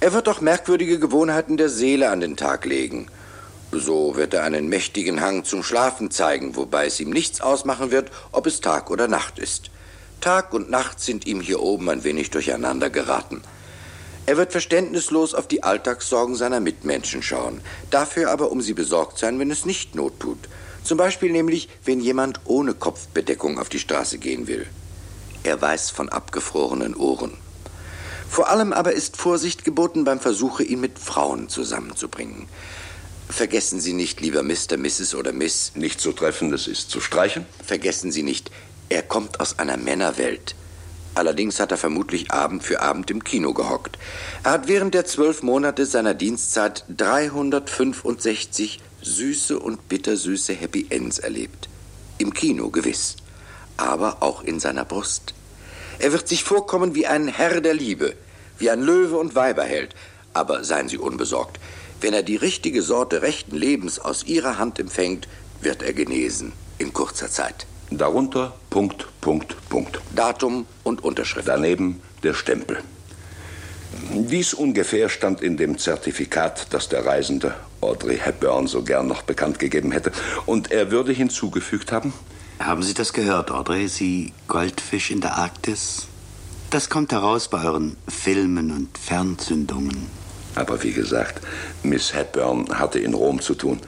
[0.01, 3.07] Er wird auch merkwürdige Gewohnheiten der Seele an den Tag legen.
[3.73, 8.11] So wird er einen mächtigen Hang zum Schlafen zeigen, wobei es ihm nichts ausmachen wird,
[8.33, 9.71] ob es Tag oder Nacht ist.
[10.21, 13.43] Tag und Nacht sind ihm hier oben ein wenig durcheinander geraten.
[14.31, 19.41] Er wird verständnislos auf die Alltagssorgen seiner Mitmenschen schauen, dafür aber um sie besorgt sein,
[19.41, 20.39] wenn es nicht Not tut.
[20.85, 24.69] Zum Beispiel nämlich, wenn jemand ohne Kopfbedeckung auf die Straße gehen will.
[25.43, 27.33] Er weiß von abgefrorenen Ohren.
[28.29, 32.47] Vor allem aber ist Vorsicht geboten beim Versuche, ihn mit Frauen zusammenzubringen.
[33.29, 35.17] Vergessen Sie nicht, lieber Mr., Mrs.
[35.17, 35.73] oder Miss.
[35.75, 37.47] Nicht zu treffendes ist zu streichen.
[37.67, 38.53] Vergessen Sie nicht,
[38.91, 40.55] er kommt aus einer Männerwelt.
[41.15, 43.99] Allerdings hat er vermutlich Abend für Abend im Kino gehockt.
[44.45, 51.69] Er hat während der zwölf Monate seiner Dienstzeit 365 süße und bittersüße Happy Ends erlebt.
[52.19, 53.17] Im Kino gewiss,
[53.77, 55.35] aber auch in seiner Brust.
[55.99, 58.15] Er wird sich vorkommen wie ein Herr der Liebe,
[58.59, 59.95] wie ein Löwe und Weiberheld.
[60.33, 61.59] Aber seien Sie unbesorgt.
[62.01, 65.29] Wenn er die richtige Sorte rechten Lebens aus Ihrer Hand empfängt,
[65.61, 67.67] wird er genesen in kurzer Zeit.
[67.91, 70.01] Darunter Punkt, Punkt, Punkt.
[70.15, 71.49] Datum und Unterschrift.
[71.49, 72.79] Daneben der Stempel.
[74.13, 79.59] Dies ungefähr stand in dem Zertifikat, das der Reisende Audrey Hepburn so gern noch bekannt
[79.59, 80.13] gegeben hätte.
[80.47, 82.13] Und er würde hinzugefügt haben:
[82.61, 83.89] Haben Sie das gehört, Audrey?
[83.89, 86.07] Sie Goldfisch in der Arktis?
[86.71, 90.07] Das kommt heraus bei euren Filmen und Fernzündungen.
[90.55, 91.43] Aber wie gesagt,
[91.83, 93.81] Miss Hepburn hatte in Rom zu tun.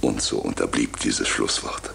[0.00, 1.92] Und so unterblieb dieses Schlusswort.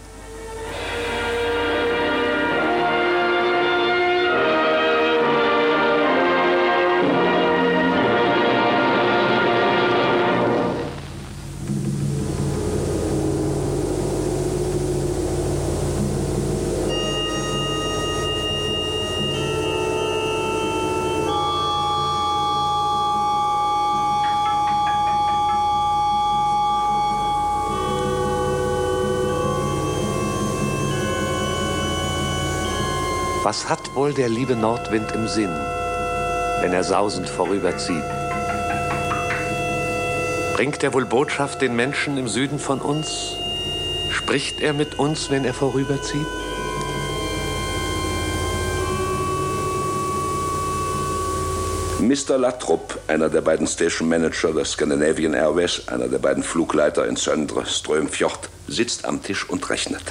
[33.96, 35.56] Wohl der liebe Nordwind im Sinn,
[36.62, 38.04] wenn er sausend vorüberzieht?
[40.54, 43.38] Bringt er wohl Botschaft den Menschen im Süden von uns?
[44.12, 46.28] Spricht er mit uns, wenn er vorüberzieht?
[52.00, 52.38] Mr.
[52.38, 57.66] Latrup, einer der beiden Station Manager der Scandinavian Airways, einer der beiden Flugleiter in Söndre,
[57.66, 60.04] Strömfjord, sitzt am Tisch und rechnet.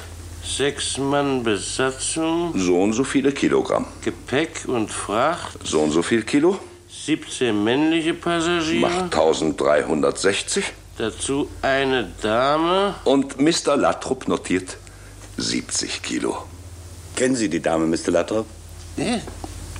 [0.45, 2.53] Sechs Mann Besatzung.
[2.55, 3.87] So und so viele Kilogramm.
[4.01, 5.57] Gepäck und Fracht.
[5.63, 6.59] So und so viel Kilo.
[7.05, 8.81] 17 männliche Passagiere.
[8.81, 10.63] Macht 1360.
[10.97, 12.95] Dazu eine Dame.
[13.03, 13.75] Und Mr.
[13.75, 14.77] Latrup notiert
[15.37, 16.43] 70 Kilo.
[17.15, 18.11] Kennen Sie die Dame, Mr.
[18.11, 18.45] Latrup?
[18.97, 19.21] Nein,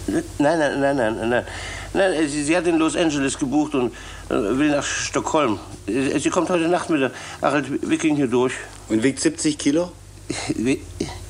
[0.07, 1.45] nein, nein, nein, nein.
[1.93, 3.93] Nein, sie, sie hat in Los Angeles gebucht und
[4.29, 5.59] äh, will nach Stockholm.
[5.87, 8.53] Äh, Sie kommt heute Nacht mit der Harald Wiking hier durch.
[8.89, 9.91] Und wiegt 70 Kilo?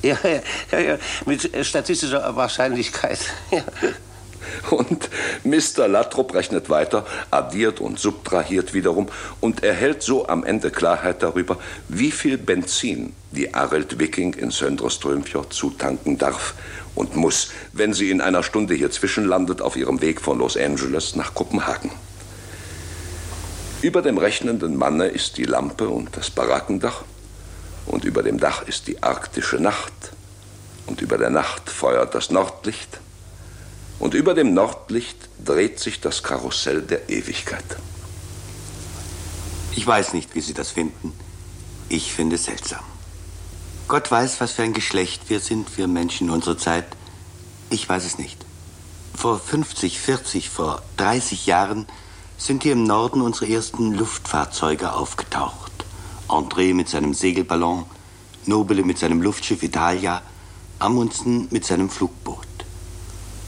[0.02, 0.16] Ja,
[0.72, 3.18] ja, ja, mit statistischer Wahrscheinlichkeit.
[4.70, 5.10] Und
[5.44, 5.88] Mr.
[5.88, 9.08] Latrup rechnet weiter, addiert und subtrahiert wiederum
[9.40, 15.52] und erhält so am Ende Klarheit darüber, wie viel Benzin die Arelt Viking in Söndreströmfjord
[15.52, 16.54] zutanken darf
[16.94, 21.16] und muss, wenn sie in einer Stunde hier zwischenlandet auf ihrem Weg von Los Angeles
[21.16, 21.90] nach Kopenhagen.
[23.82, 27.04] Über dem rechnenden Manne ist die Lampe und das Barackendach
[27.86, 29.92] und über dem Dach ist die arktische Nacht
[30.86, 33.00] und über der Nacht feuert das Nordlicht
[33.98, 37.64] und über dem Nordlicht dreht sich das Karussell der Ewigkeit.
[39.74, 41.12] Ich weiß nicht, wie Sie das finden.
[41.88, 42.82] Ich finde es seltsam.
[43.88, 46.86] Gott weiß, was für ein Geschlecht wir sind, wir Menschen unserer Zeit.
[47.70, 48.44] Ich weiß es nicht.
[49.14, 51.86] Vor 50, 40, vor 30 Jahren
[52.36, 55.65] sind hier im Norden unsere ersten Luftfahrzeuge aufgetaucht.
[56.28, 57.84] André mit seinem Segelballon,
[58.46, 60.22] Nobile mit seinem Luftschiff Italia,
[60.78, 62.46] Amundsen mit seinem Flugboot.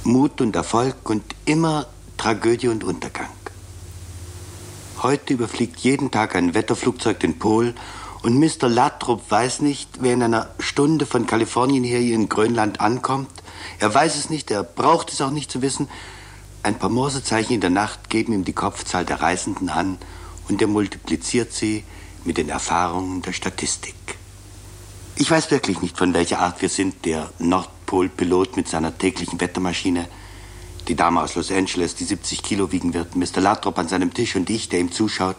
[0.04, 1.86] Mut und Erfolg und immer
[2.16, 3.28] Tragödie und Untergang.
[5.02, 7.74] Heute überfliegt jeden Tag ein Wetterflugzeug den Pol
[8.22, 8.68] Und Mr.
[8.68, 13.30] Latrop weiß nicht, wer in einer Stunde von Kalifornien her hier in Grönland ankommt.
[13.78, 15.88] Er weiß es nicht, er braucht es auch nicht zu wissen.
[16.64, 19.98] Ein paar Morsezeichen in der Nacht geben ihm die Kopfzahl der Reisenden an
[20.48, 21.84] und er multipliziert sie
[22.28, 23.94] mit den Erfahrungen der Statistik.
[25.16, 30.06] Ich weiß wirklich nicht, von welcher Art wir sind, der Nordpol-Pilot mit seiner täglichen Wettermaschine,
[30.88, 33.40] die Dame aus Los Angeles, die 70 Kilo wiegen wird, Mr.
[33.40, 35.36] Latrop an seinem Tisch und ich, der ihm zuschaut.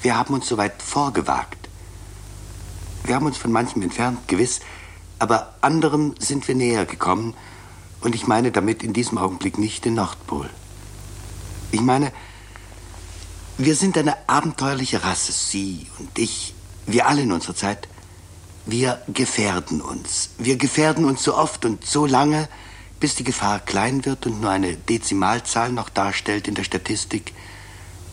[0.00, 1.68] Wir haben uns so weit vorgewagt.
[3.04, 4.60] Wir haben uns von manchem entfernt, gewiss,
[5.18, 7.34] aber anderem sind wir näher gekommen,
[8.00, 10.48] und ich meine damit in diesem Augenblick nicht den Nordpol.
[11.70, 12.12] Ich meine,
[13.58, 16.54] wir sind eine abenteuerliche Rasse, Sie und ich,
[16.86, 17.88] wir alle in unserer Zeit.
[18.66, 20.30] Wir gefährden uns.
[20.38, 22.48] Wir gefährden uns so oft und so lange,
[22.98, 27.32] bis die Gefahr klein wird und nur eine Dezimalzahl noch darstellt in der Statistik,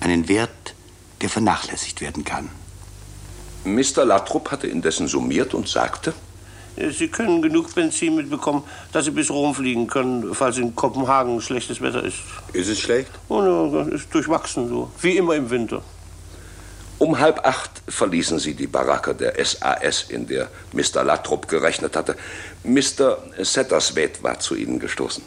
[0.01, 0.75] einen Wert,
[1.21, 2.49] der vernachlässigt werden kann.
[3.63, 4.06] Mr.
[4.06, 6.13] Latrup hatte indessen summiert und sagte,
[6.89, 11.81] Sie können genug Benzin mitbekommen, dass Sie bis Rom fliegen können, falls in Kopenhagen schlechtes
[11.81, 12.17] Wetter ist.
[12.53, 13.11] Ist es schlecht?
[13.29, 15.81] Oh, no, ist durchwachsen so, wie immer im Winter.
[17.01, 21.03] Um halb acht verließen sie die Baracke der SAS, in der Mr.
[21.03, 22.15] Latrup gerechnet hatte.
[22.63, 23.17] Mr.
[23.39, 25.23] Satterswaite war zu ihnen gestoßen.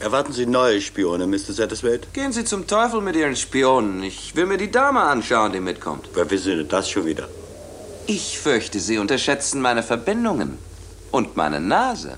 [0.00, 1.52] Erwarten Sie neue Spione, Mr.
[1.52, 2.08] Satterswaite?
[2.14, 4.02] Gehen Sie zum Teufel mit Ihren Spionen.
[4.02, 6.08] Ich will mir die Dame anschauen, die mitkommt.
[6.14, 7.28] Wer wissen denn das schon wieder?
[8.10, 10.56] Ich fürchte, Sie unterschätzen meine Verbindungen
[11.10, 12.16] und meine Nase.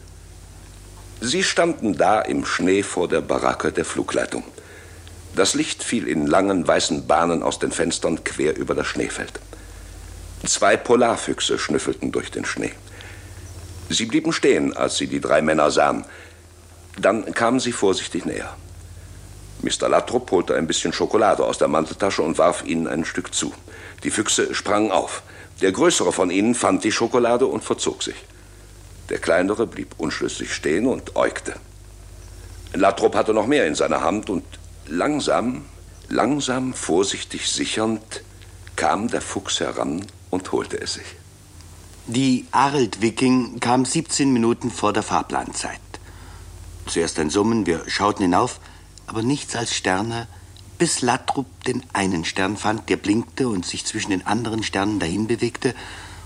[1.20, 4.44] Sie standen da im Schnee vor der Baracke der Flugleitung.
[5.34, 9.40] Das Licht fiel in langen weißen Bahnen aus den Fenstern quer über das Schneefeld.
[10.46, 12.72] Zwei Polarfüchse schnüffelten durch den Schnee.
[13.88, 16.04] Sie blieben stehen, als sie die drei Männer sahen.
[17.00, 18.56] Dann kamen sie vorsichtig näher.
[19.62, 19.88] Mr.
[19.88, 23.52] Latrup holte ein bisschen Schokolade aus der Manteltasche und warf ihnen ein Stück zu.
[24.04, 25.24] Die Füchse sprangen auf.
[25.60, 28.16] Der größere von ihnen fand die Schokolade und verzog sich.
[29.10, 31.54] Der kleinere blieb unschlüssig stehen und äugte.
[32.72, 34.44] Latrup hatte noch mehr in seiner Hand und
[34.86, 35.64] langsam,
[36.08, 38.22] langsam, vorsichtig sichernd
[38.76, 41.06] kam der Fuchs heran und holte es sich.
[42.06, 45.80] Die Arlt Viking kam 17 Minuten vor der Fahrplanzeit.
[46.86, 48.60] Zuerst ein Summen, wir schauten hinauf,
[49.06, 50.26] aber nichts als Sterne,
[50.80, 55.26] bis Latrup den einen Stern fand, der blinkte und sich zwischen den anderen Sternen dahin
[55.26, 55.74] bewegte,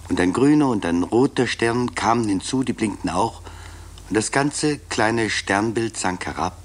[0.08, 3.42] und ein grüner und ein roter Stern kamen hinzu, die blinkten auch,
[4.08, 6.56] und das ganze kleine Sternbild sank herab.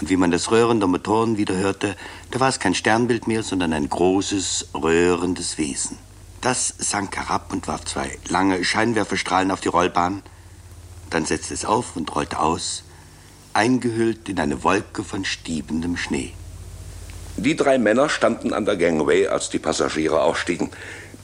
[0.00, 1.94] Und wie man das Röhren der Motoren wieder hörte,
[2.32, 5.98] da war es kein Sternbild mehr, sondern ein großes, röhrendes Wesen.
[6.40, 10.24] Das sank herab und warf zwei lange Scheinwerferstrahlen auf die Rollbahn.
[11.10, 12.82] Dann setzte es auf und rollte aus,
[13.52, 16.32] eingehüllt in eine Wolke von stiebendem Schnee.
[17.36, 20.70] Die drei Männer standen an der Gangway, als die Passagiere ausstiegen.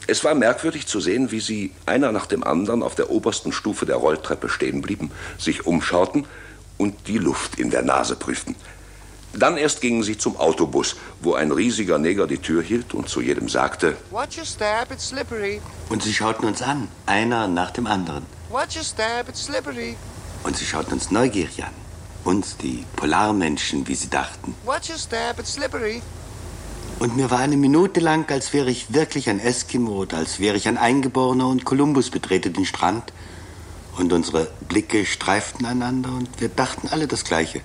[0.07, 3.87] Es war merkwürdig zu sehen, wie sie einer nach dem anderen auf der obersten Stufe
[3.87, 6.27] der Rolltreppe stehen blieben, sich umschauten
[6.77, 8.57] und die Luft in der Nase prüften.
[9.33, 13.23] Dann erst gingen sie zum Autobus, wo ein riesiger Neger die Tür hielt und zu
[13.23, 15.63] jedem sagte: Watch your step, it's slippery.
[15.89, 18.27] Und sie schauten uns an, einer nach dem anderen.
[18.51, 19.97] Watch your step, it's slippery.
[20.45, 21.82] Und sie schauten uns neugierig an.
[22.25, 24.55] Uns, die Polarmenschen, wie sie dachten.
[24.65, 26.03] Watch your step, it's slippery.
[26.99, 30.57] Und mir war eine Minute lang, als wäre ich wirklich ein Eskimo oder als wäre
[30.57, 33.13] ich ein Eingeborener und Kolumbus betrete den Strand.
[33.99, 37.61] Und unsere Blicke streiften einander und wir dachten alle das Gleiche.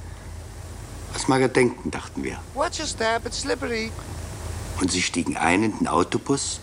[1.13, 2.39] Was mag er denken, dachten wir.
[2.53, 3.91] Watch your step, it's slippery.
[4.81, 6.59] Und sie stiegen ein in den Autobus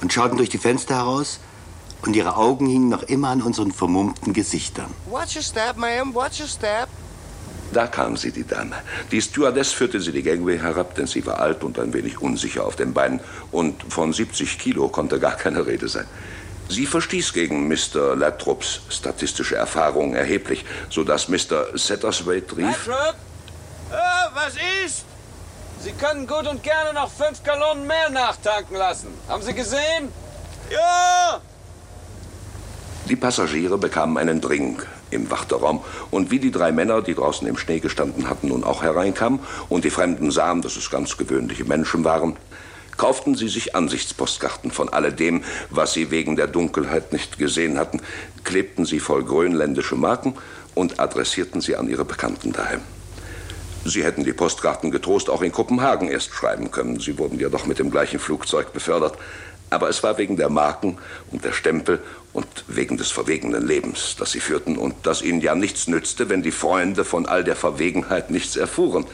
[0.00, 1.40] und schauten durch die Fenster heraus
[2.02, 4.92] und ihre Augen hingen noch immer an unseren vermummten Gesichtern.
[5.06, 6.88] Watch your step, ma'am, watch your step.
[7.72, 8.76] Da kam sie, die Dame.
[9.10, 12.64] Die Stewardess führte sie die Gangway herab, denn sie war alt und ein wenig unsicher
[12.64, 13.20] auf den Beinen.
[13.50, 16.06] Und von 70 Kilo konnte gar keine Rede sein.
[16.68, 18.14] Sie verstieß gegen Mr.
[18.14, 21.66] Latrups statistische Erfahrung erheblich, sodass Mr.
[21.74, 22.86] Satterswaite rief...
[22.86, 23.16] Latrup?
[23.90, 24.54] Ah, was
[24.84, 25.04] ist?
[25.80, 29.08] Sie können gut und gerne noch fünf Gallonen mehr nachtanken lassen.
[29.28, 30.08] Haben Sie gesehen?
[30.70, 31.40] Ja!
[33.08, 35.82] Die Passagiere bekamen einen Drink im Warteraum.
[36.10, 39.84] Und wie die drei Männer, die draußen im Schnee gestanden hatten, nun auch hereinkamen und
[39.84, 42.36] die Fremden sahen, dass es ganz gewöhnliche Menschen waren,
[42.96, 48.00] kauften sie sich Ansichtspostkarten von alledem, was sie wegen der Dunkelheit nicht gesehen hatten,
[48.44, 50.34] klebten sie voll grönländische Marken
[50.74, 52.80] und adressierten sie an ihre Bekannten daheim.
[53.84, 57.00] Sie hätten die Postkarten getrost auch in Kopenhagen erst schreiben können.
[57.00, 59.18] Sie wurden ja doch mit dem gleichen Flugzeug befördert.
[59.72, 60.98] Aber es war wegen der Marken
[61.30, 61.98] und der Stempel
[62.34, 66.42] und wegen des verwegenen Lebens, das sie führten und das ihnen ja nichts nützte, wenn
[66.42, 69.06] die Freunde von all der Verwegenheit nichts erfuhren.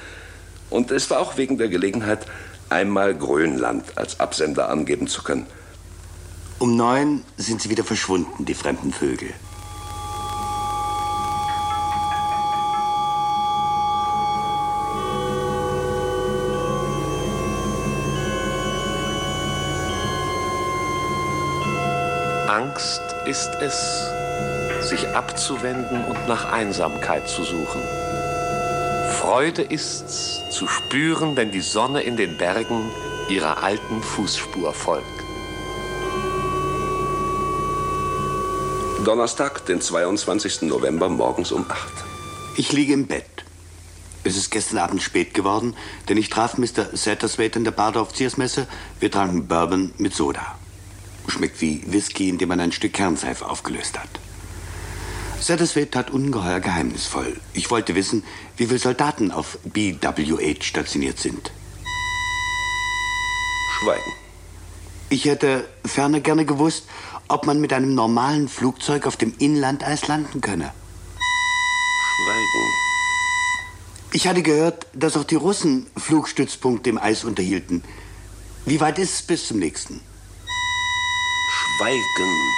[0.68, 2.26] Und es war auch wegen der Gelegenheit,
[2.70, 5.46] einmal Grönland als Absender angeben zu können.
[6.58, 9.30] Um neun sind sie wieder verschwunden, die fremden Vögel.
[22.58, 24.10] Angst ist es,
[24.80, 27.80] sich abzuwenden und nach Einsamkeit zu suchen.
[29.20, 32.90] Freude ist's, zu spüren, wenn die Sonne in den Bergen
[33.28, 35.06] ihrer alten Fußspur folgt.
[39.04, 40.62] Donnerstag, den 22.
[40.62, 41.78] November, morgens um 8.
[42.56, 43.44] Ich liege im Bett.
[44.24, 45.76] Es ist gestern Abend spät geworden,
[46.08, 46.88] denn ich traf Mr.
[46.92, 48.66] Satterswaite in der Bar der Offiziersmesse.
[48.98, 50.57] Wir tranken Bourbon mit Soda.
[51.28, 54.08] Schmeckt wie Whisky, in dem man ein Stück Kernseife aufgelöst hat.
[55.40, 57.40] Satterswaite hat ungeheuer geheimnisvoll.
[57.52, 58.24] Ich wollte wissen,
[58.56, 61.52] wie viele Soldaten auf BWH stationiert sind.
[63.78, 64.12] Schweigen.
[65.10, 66.86] Ich hätte ferner gerne gewusst,
[67.28, 70.72] ob man mit einem normalen Flugzeug auf dem Inlandeis landen könne.
[72.16, 72.72] Schweigen.
[74.12, 77.84] Ich hatte gehört, dass auch die Russen Flugstützpunkte im Eis unterhielten.
[78.64, 80.00] Wie weit ist es bis zum nächsten?
[81.48, 82.54] Schweigen.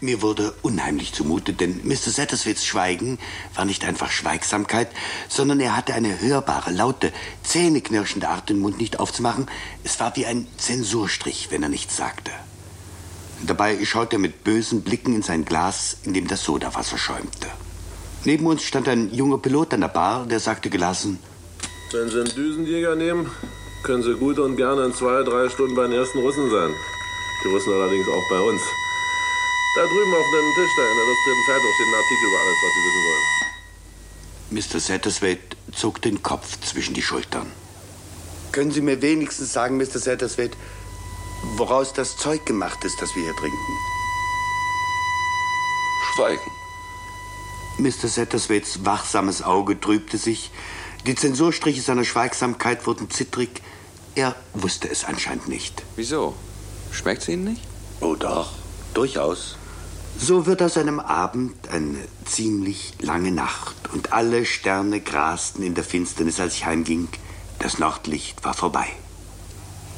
[0.00, 2.10] Mir wurde unheimlich zumute, denn Mr.
[2.10, 3.18] Satterswits Schweigen
[3.54, 4.88] war nicht einfach Schweigsamkeit,
[5.28, 9.46] sondern er hatte eine hörbare, laute, zähneknirschende Art, den Mund nicht aufzumachen.
[9.84, 12.30] Es war wie ein Zensurstrich, wenn er nichts sagte.
[13.46, 17.48] Dabei schaute er mit bösen Blicken in sein Glas, in dem das Sodawasser schäumte.
[18.24, 21.18] Neben uns stand ein junger Pilot an der Bar, der sagte gelassen,
[21.92, 23.30] Wenn Sie einen Düsenjäger nehmen,
[23.86, 26.74] können Sie gut und gerne in zwei, drei Stunden bei den ersten Russen sein.
[27.44, 28.60] Die Russen allerdings auch bei uns.
[29.76, 32.58] Da drüben auf dem Tisch da in der Illustrierten Zeitung steht ein Artikel über alles,
[32.64, 33.26] was Sie wissen wollen.
[34.50, 34.80] Mr.
[34.80, 37.52] Satterswaite zog den Kopf zwischen die Schultern.
[38.50, 40.00] Können Sie mir wenigstens sagen, Mr.
[40.00, 40.56] Satterswaite,
[41.54, 43.72] woraus das Zeug gemacht ist, das wir hier trinken?
[46.14, 46.50] Schweigen.
[47.78, 48.08] Mr.
[48.08, 50.50] Satterswaites wachsames Auge trübte sich.
[51.06, 53.62] Die Zensurstriche seiner Schweigsamkeit wurden zittrig.
[54.16, 55.82] Er wusste es anscheinend nicht.
[55.94, 56.34] Wieso?
[56.90, 57.60] Schmeckt's Ihnen nicht?
[58.00, 58.50] Oh doch,
[58.94, 59.56] durchaus.
[60.18, 65.84] So wird aus einem Abend eine ziemlich lange Nacht und alle Sterne grasten in der
[65.84, 67.08] Finsternis, als ich heimging.
[67.58, 68.86] Das Nordlicht war vorbei.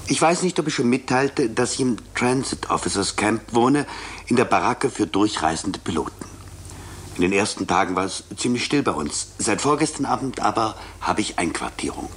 [0.08, 3.86] Ich weiß nicht, ob ich schon mitteilte, dass ich im Transit Officers Camp wohne,
[4.26, 6.26] in der Baracke für durchreisende Piloten.
[7.14, 9.28] In den ersten Tagen war es ziemlich still bei uns.
[9.38, 12.10] Seit vorgestern Abend aber habe ich Einquartierung.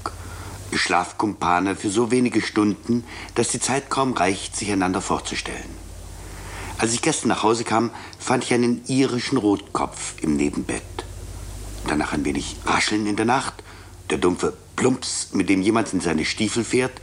[0.77, 3.03] Schlafkumpane für so wenige Stunden,
[3.35, 5.81] dass die Zeit kaum reicht, sich einander vorzustellen.
[6.77, 10.81] Als ich gestern nach Hause kam, fand ich einen irischen Rotkopf im Nebenbett.
[11.87, 13.63] Danach ein wenig Rascheln in der Nacht,
[14.09, 16.93] der dumpfe Plumps, mit dem jemand in seine Stiefel fährt,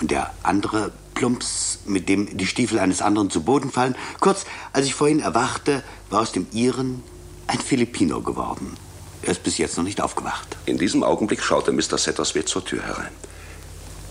[0.00, 3.94] und der andere Plumps, mit dem die Stiefel eines anderen zu Boden fallen.
[4.20, 7.02] Kurz, als ich vorhin erwachte, war aus dem Iren
[7.46, 8.76] ein Filipino geworden.
[9.22, 10.56] Er ist bis jetzt noch nicht aufgewacht.
[10.66, 11.96] In diesem Augenblick schaute Mr.
[11.96, 13.12] Satterswaite zur Tür herein.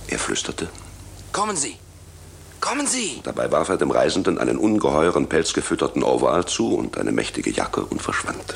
[0.07, 0.69] Er flüsterte.
[1.31, 1.77] Kommen Sie!
[2.61, 3.19] Kommen Sie!
[3.23, 8.01] Dabei warf er dem Reisenden einen ungeheuren, pelzgefütterten Overall zu und eine mächtige Jacke und
[8.01, 8.55] verschwand.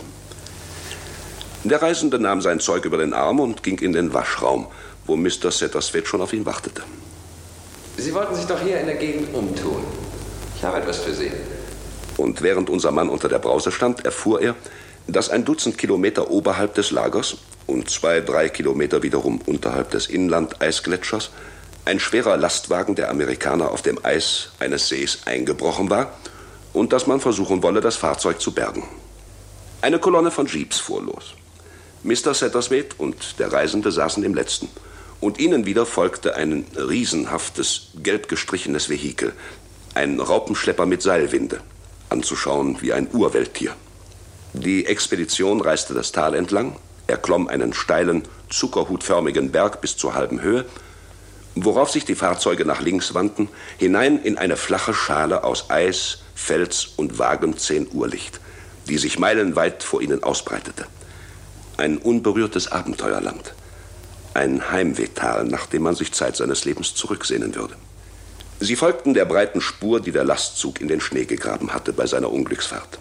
[1.63, 4.67] Der Reisende nahm sein Zeug über den Arm und ging in den Waschraum,
[5.07, 5.51] wo Mr.
[5.51, 6.83] Satterswaite schon auf ihn wartete.
[7.97, 9.83] Sie wollten sich doch hier in der Gegend umtun.
[10.55, 11.31] Ich habe etwas für Sie.
[12.17, 14.55] Und während unser Mann unter der Brause stand, erfuhr er,
[15.07, 17.37] dass ein Dutzend Kilometer oberhalb des Lagers
[17.67, 21.31] und zwei, drei Kilometer wiederum unterhalb des Inlandeisgletschers
[21.85, 26.13] ein schwerer Lastwagen der Amerikaner auf dem Eis eines Sees eingebrochen war
[26.73, 28.83] und dass man versuchen wolle, das Fahrzeug zu bergen.
[29.81, 31.35] Eine Kolonne von Jeeps fuhr los.
[32.03, 32.33] Mr.
[32.33, 34.69] Satterswaite und der Reisende saßen im letzten.
[35.21, 39.33] Und ihnen wieder folgte ein riesenhaftes, gelb gestrichenes Vehikel,
[39.93, 41.61] ein Raupenschlepper mit Seilwinde,
[42.09, 43.75] anzuschauen wie ein Urwelttier.
[44.57, 46.77] Die Expedition reiste das Tal entlang,
[47.07, 50.63] erklomm einen steilen, zuckerhutförmigen Berg bis zur halben Höhe,
[51.55, 56.87] worauf sich die Fahrzeuge nach links wandten, hinein in eine flache Schale aus Eis, Fels
[56.95, 58.39] und vagem 10 Uhr Licht,
[58.87, 60.85] die sich meilenweit vor ihnen ausbreitete.
[61.75, 63.53] Ein unberührtes Abenteuerland.
[64.33, 67.75] Ein Heimwehtal, nach dem man sich Zeit seines Lebens zurücksehnen würde.
[68.61, 72.31] Sie folgten der breiten Spur, die der Lastzug in den Schnee gegraben hatte bei seiner
[72.31, 72.99] Unglücksfahrt.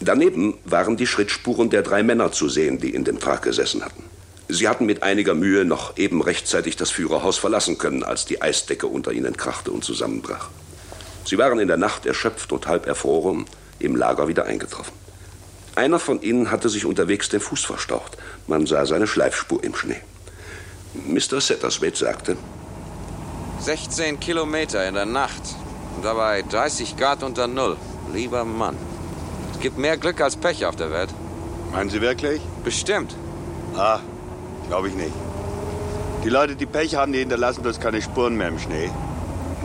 [0.00, 4.04] Daneben waren die Schrittspuren der drei Männer zu sehen, die in dem Trag gesessen hatten.
[4.48, 8.86] Sie hatten mit einiger Mühe noch eben rechtzeitig das Führerhaus verlassen können, als die Eisdecke
[8.86, 10.48] unter ihnen krachte und zusammenbrach.
[11.24, 13.44] Sie waren in der Nacht erschöpft und halb erfroren
[13.78, 14.94] im Lager wieder eingetroffen.
[15.74, 18.16] Einer von ihnen hatte sich unterwegs den Fuß verstaucht.
[18.46, 20.00] Man sah seine Schleifspur im Schnee.
[20.94, 21.40] Mr.
[21.40, 22.36] Satterswaite sagte,
[23.60, 25.42] 16 Kilometer in der Nacht.
[25.96, 27.76] Und dabei 30 Grad unter Null.
[28.12, 28.76] Lieber Mann.
[29.58, 31.10] Es gibt mehr Glück als Pech auf der Welt.
[31.72, 32.40] Meinen Sie wirklich?
[32.62, 33.16] Bestimmt.
[33.76, 33.98] Ah,
[34.68, 35.10] glaube ich nicht.
[36.22, 38.88] Die Leute, die Pech haben, die hinterlassen bloß keine Spuren mehr im Schnee.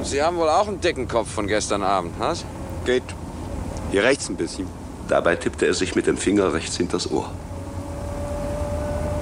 [0.02, 2.44] Sie haben wohl auch einen dicken Kopf von gestern Abend, was?
[2.86, 3.04] Geht.
[3.92, 4.68] Hier rechts ein bisschen.
[5.10, 7.30] Dabei tippte er sich mit dem Finger rechts hinters Ohr.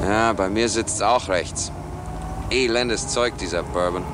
[0.03, 1.69] Ja, bei mir sitzt auch rechts.
[2.49, 4.05] Elendes Zeug, dieser Bourbon.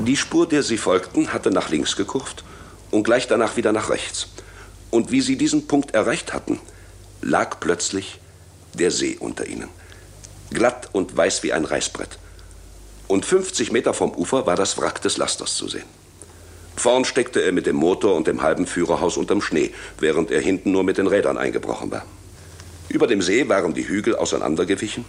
[0.00, 2.44] Die Spur, der sie folgten, hatte nach links gekurft
[2.90, 4.28] und gleich danach wieder nach rechts.
[4.90, 6.60] Und wie sie diesen Punkt erreicht hatten,
[7.20, 8.20] lag plötzlich
[8.74, 9.68] der See unter ihnen.
[10.50, 12.18] Glatt und weiß wie ein Reißbrett.
[13.06, 15.84] Und 50 Meter vom Ufer war das Wrack des Lasters zu sehen.
[16.76, 20.70] Vorn steckte er mit dem Motor und dem halben Führerhaus unterm Schnee, während er hinten
[20.70, 22.04] nur mit den Rädern eingebrochen war.
[22.88, 25.04] Über dem See waren die Hügel auseinandergewichen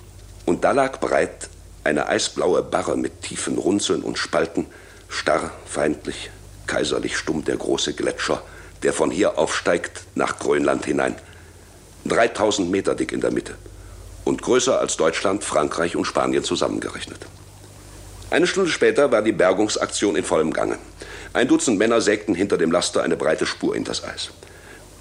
[0.45, 1.49] und da lag breit
[1.83, 4.65] eine eisblaue Barre mit tiefen Runzeln und Spalten,
[5.07, 6.31] starr, feindlich,
[6.67, 8.41] kaiserlich stumm der große Gletscher,
[8.83, 11.15] der von hier aufsteigt nach Grönland hinein.
[12.05, 13.55] 3000 Meter dick in der Mitte
[14.25, 17.25] und größer als Deutschland, Frankreich und Spanien zusammengerechnet.
[18.29, 20.77] Eine Stunde später war die Bergungsaktion in vollem Gange.
[21.33, 24.29] Ein Dutzend Männer sägten hinter dem Laster eine breite Spur in das Eis.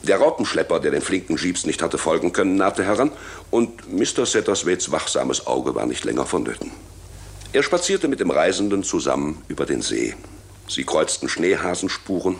[0.02, 3.12] Der Raupenschlepper, der den flinken Jeeps nicht hatte folgen können, nahte heran
[3.50, 4.24] und Mr.
[4.24, 6.70] Satterswaits wachsames Auge war nicht länger vonnöten.
[7.52, 10.14] Er spazierte mit dem Reisenden zusammen über den See.
[10.68, 12.36] Sie kreuzten Schneehasenspuren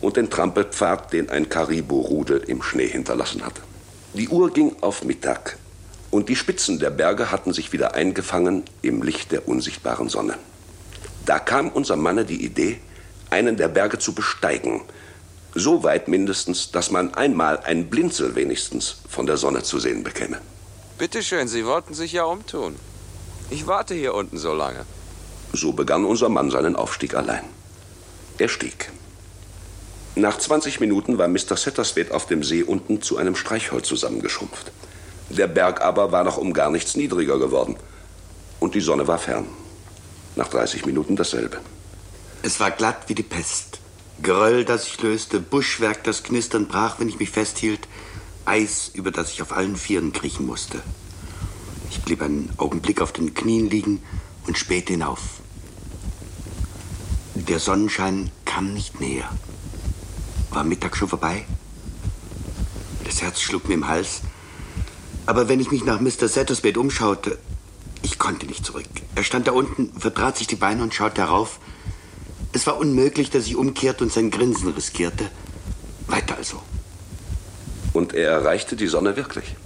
[0.00, 3.62] und den Trampelpfad, den ein Karibu-Rudel im Schnee hinterlassen hatte.
[4.14, 5.58] Die Uhr ging auf Mittag
[6.10, 10.34] und die Spitzen der Berge hatten sich wieder eingefangen im Licht der unsichtbaren Sonne.
[11.26, 12.80] Da kam unser Manne die Idee,
[13.30, 14.82] einen der Berge zu besteigen,
[15.54, 20.38] so weit mindestens, dass man einmal ein Blinzel wenigstens von der Sonne zu sehen bekäme.
[20.98, 22.76] Bitte schön, Sie wollten sich ja umtun.
[23.50, 24.84] Ich warte hier unten so lange.
[25.52, 27.44] So begann unser Mann seinen Aufstieg allein.
[28.38, 28.90] Er stieg.
[30.18, 31.56] Nach 20 Minuten war Mr.
[31.56, 34.72] Satterswade auf dem See unten zu einem Streichholz zusammengeschrumpft.
[35.30, 37.76] Der Berg aber war noch um gar nichts niedriger geworden.
[38.58, 39.46] Und die Sonne war fern.
[40.34, 41.58] Nach 30 Minuten dasselbe.
[42.42, 43.78] Es war glatt wie die Pest.
[44.20, 47.86] Geröll, das sich löste, Buschwerk, das knistern brach, wenn ich mich festhielt,
[48.44, 50.80] Eis, über das ich auf allen Vieren kriechen musste.
[51.90, 54.02] Ich blieb einen Augenblick auf den Knien liegen
[54.48, 55.20] und spähte hinauf.
[57.36, 59.30] Der Sonnenschein kam nicht näher.
[60.50, 61.44] War Mittag schon vorbei?
[63.04, 64.22] Das Herz schlug mir im Hals.
[65.26, 66.28] Aber wenn ich mich nach Mr.
[66.28, 67.38] Sattersbed umschaute,
[68.02, 68.86] ich konnte nicht zurück.
[69.14, 71.58] Er stand da unten, vertrat sich die Beine und schaute herauf.
[72.52, 75.30] Es war unmöglich, dass ich umkehrte und sein Grinsen riskierte.
[76.06, 76.62] Weiter also.
[77.92, 79.56] Und er erreichte die Sonne wirklich.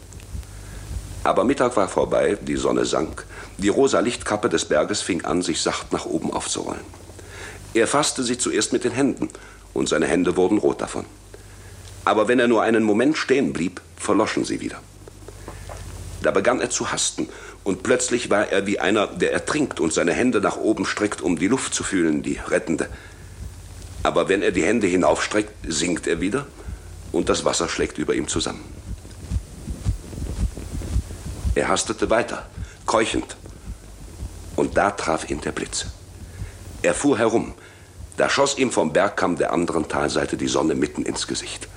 [1.25, 3.27] Aber Mittag war vorbei, die Sonne sank,
[3.59, 6.83] die rosa Lichtkappe des Berges fing an, sich sacht nach oben aufzurollen.
[7.75, 9.29] Er fasste sie zuerst mit den Händen,
[9.75, 11.05] und seine Hände wurden rot davon.
[12.05, 14.81] Aber wenn er nur einen Moment stehen blieb, verloschen sie wieder.
[16.23, 17.29] Da begann er zu hasten,
[17.65, 21.39] und plötzlich war er wie einer, der ertrinkt und seine Hände nach oben streckt, um
[21.39, 22.89] die Luft zu fühlen, die rettende.
[24.03, 26.47] Aber wenn er die Hände hinaufstreckt, sinkt er wieder,
[27.13, 28.65] und das Wasser schlägt über ihm zusammen.
[31.55, 32.47] Er hastete weiter,
[32.87, 33.37] keuchend.
[34.57, 35.87] Und da traf ihn der Blitz.
[36.83, 37.55] Er fuhr herum.
[38.17, 41.69] Da schoss ihm vom Bergkamm der anderen Talseite die Sonne mitten ins Gesicht.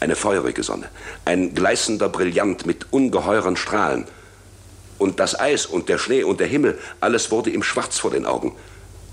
[0.00, 0.88] Eine feurige Sonne,
[1.24, 4.06] ein gleißender Brillant mit ungeheuren Strahlen.
[4.98, 8.26] Und das Eis und der Schnee und der Himmel, alles wurde ihm schwarz vor den
[8.26, 8.54] Augen.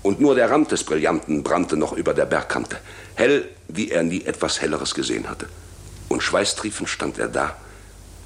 [0.02, 2.78] Und nur der Rand des Brillanten brannte noch über der Bergkante,
[3.14, 5.46] hell, wie er nie etwas Helleres gesehen hatte.
[6.08, 7.56] Und schweißtriefend stand er da.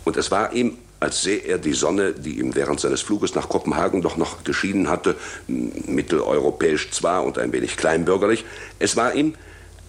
[0.04, 3.48] Und es war ihm, als sähe er die Sonne, die ihm während seines Fluges nach
[3.48, 5.16] Kopenhagen doch noch geschienen hatte,
[5.46, 8.44] mitteleuropäisch zwar und ein wenig kleinbürgerlich,
[8.78, 9.34] es war ihm,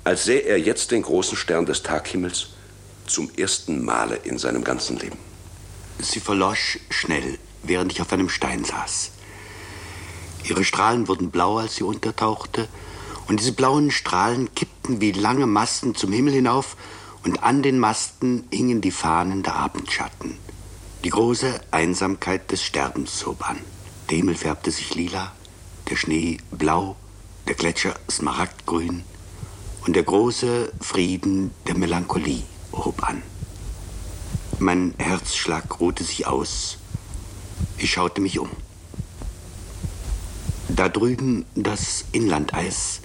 [0.03, 2.47] als sähe er jetzt den großen Stern des Taghimmels
[3.05, 5.17] zum ersten Male in seinem ganzen Leben.
[5.99, 9.11] Sie verlosch schnell, während ich auf einem Stein saß.
[10.43, 12.67] Ihre Strahlen wurden blau, als sie untertauchte,
[13.27, 16.77] und diese blauen Strahlen kippten wie lange Masten zum Himmel hinauf,
[17.23, 20.37] und an den Masten hingen die Fahnen der Abendschatten.
[21.07, 23.55] Die große Einsamkeit des Sterbens hob an.
[24.09, 25.31] Der Himmel färbte sich lila,
[25.89, 26.97] der Schnee blau,
[27.47, 29.05] der Gletscher smaragdgrün
[29.85, 32.43] und der große Frieden der Melancholie
[32.73, 33.23] hob an.
[34.59, 36.77] Mein Herzschlag ruhte sich aus.
[37.77, 38.49] Ich schaute mich um.
[40.67, 42.99] Da drüben das Inlandeis,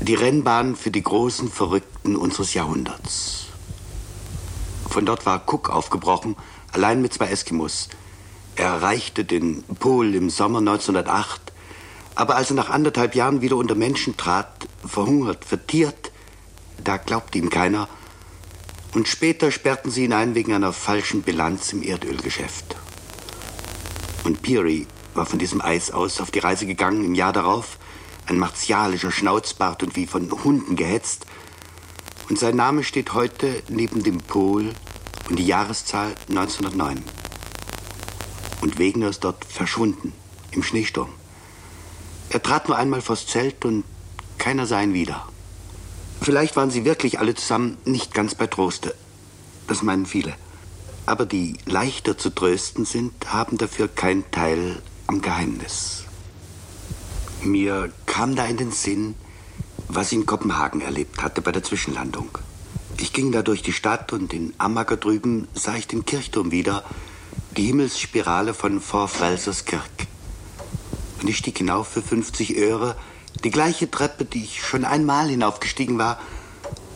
[0.00, 3.46] die Rennbahn für die großen Verrückten unseres Jahrhunderts.
[4.88, 6.36] Von dort war Cook aufgebrochen,
[6.74, 7.88] allein mit zwei Eskimos.
[8.56, 11.52] Er erreichte den Pol im Sommer 1908,
[12.16, 16.12] Aber als er nach anderthalb Jahren wieder unter Menschen trat, verhungert, vertiert,
[16.82, 17.88] da glaubte ihm keiner.
[18.92, 22.76] Und später sperrten sie ihn ein wegen einer falschen Bilanz im Erdölgeschäft.
[24.22, 27.78] Und Peary war von diesem Eis aus auf die Reise gegangen im Jahr darauf,
[28.26, 31.26] ein martialischer Schnauzbart und wie von Hunden gehetzt.
[32.28, 34.72] Und sein Name steht heute neben dem Pol
[35.28, 37.02] und die Jahreszahl 1909.
[38.60, 40.12] Und Wegener ist dort verschwunden,
[40.50, 41.10] im Schneesturm.
[42.30, 43.84] Er trat nur einmal vors Zelt und
[44.38, 45.28] keiner sah ihn wieder.
[46.20, 48.94] Vielleicht waren sie wirklich alle zusammen nicht ganz bei Troste.
[49.66, 50.34] Das meinen viele.
[51.06, 56.04] Aber die leichter zu trösten sind, haben dafür keinen Teil am Geheimnis.
[57.42, 59.14] Mir kam da in den Sinn,
[59.88, 62.30] was ich in Kopenhagen erlebt hatte bei der Zwischenlandung.
[62.98, 66.84] Ich ging da durch die Stadt und in Ammager drüben sah ich den Kirchturm wieder,
[67.56, 69.90] die Himmelsspirale von Kirk.
[71.20, 72.96] Und ich stieg hinauf für 50 Öre,
[73.42, 76.18] die gleiche Treppe, die ich schon einmal hinaufgestiegen war,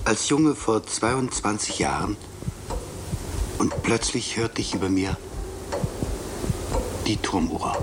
[0.05, 2.17] als Junge vor 22 Jahren.
[3.59, 5.17] Und plötzlich hörte ich über mir
[7.07, 7.77] die Turmuhr.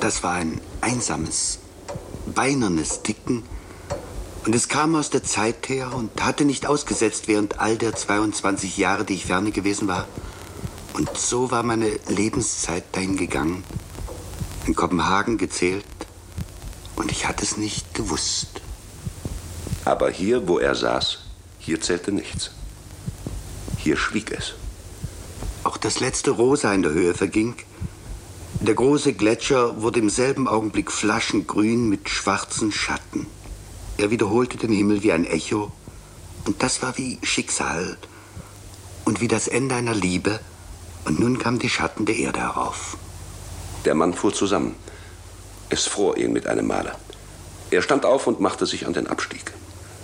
[0.00, 1.60] Das war ein einsames,
[2.26, 3.44] weinernes Ticken.
[4.44, 8.76] Und es kam aus der Zeit her und hatte nicht ausgesetzt während all der 22
[8.76, 10.08] Jahre, die ich ferne gewesen war.
[10.94, 13.62] Und so war meine Lebenszeit dahin gegangen,
[14.66, 15.84] in Kopenhagen gezählt,
[16.96, 18.60] und ich hatte es nicht gewusst.
[19.84, 21.20] Aber hier, wo er saß,
[21.58, 22.50] hier zählte nichts.
[23.78, 24.54] Hier schwieg es.
[25.64, 27.54] Auch das letzte Rosa in der Höhe verging,
[28.60, 33.26] der große Gletscher wurde im selben Augenblick flaschengrün mit schwarzen Schatten.
[33.98, 35.72] Er wiederholte den Himmel wie ein Echo.
[36.44, 37.96] Und das war wie Schicksal
[39.04, 40.40] und wie das Ende einer Liebe.
[41.04, 42.96] Und nun kamen die Schatten der Erde herauf.
[43.84, 44.76] Der Mann fuhr zusammen.
[45.68, 46.92] Es fror ihn mit einem Male.
[47.70, 49.52] Er stand auf und machte sich an den Abstieg.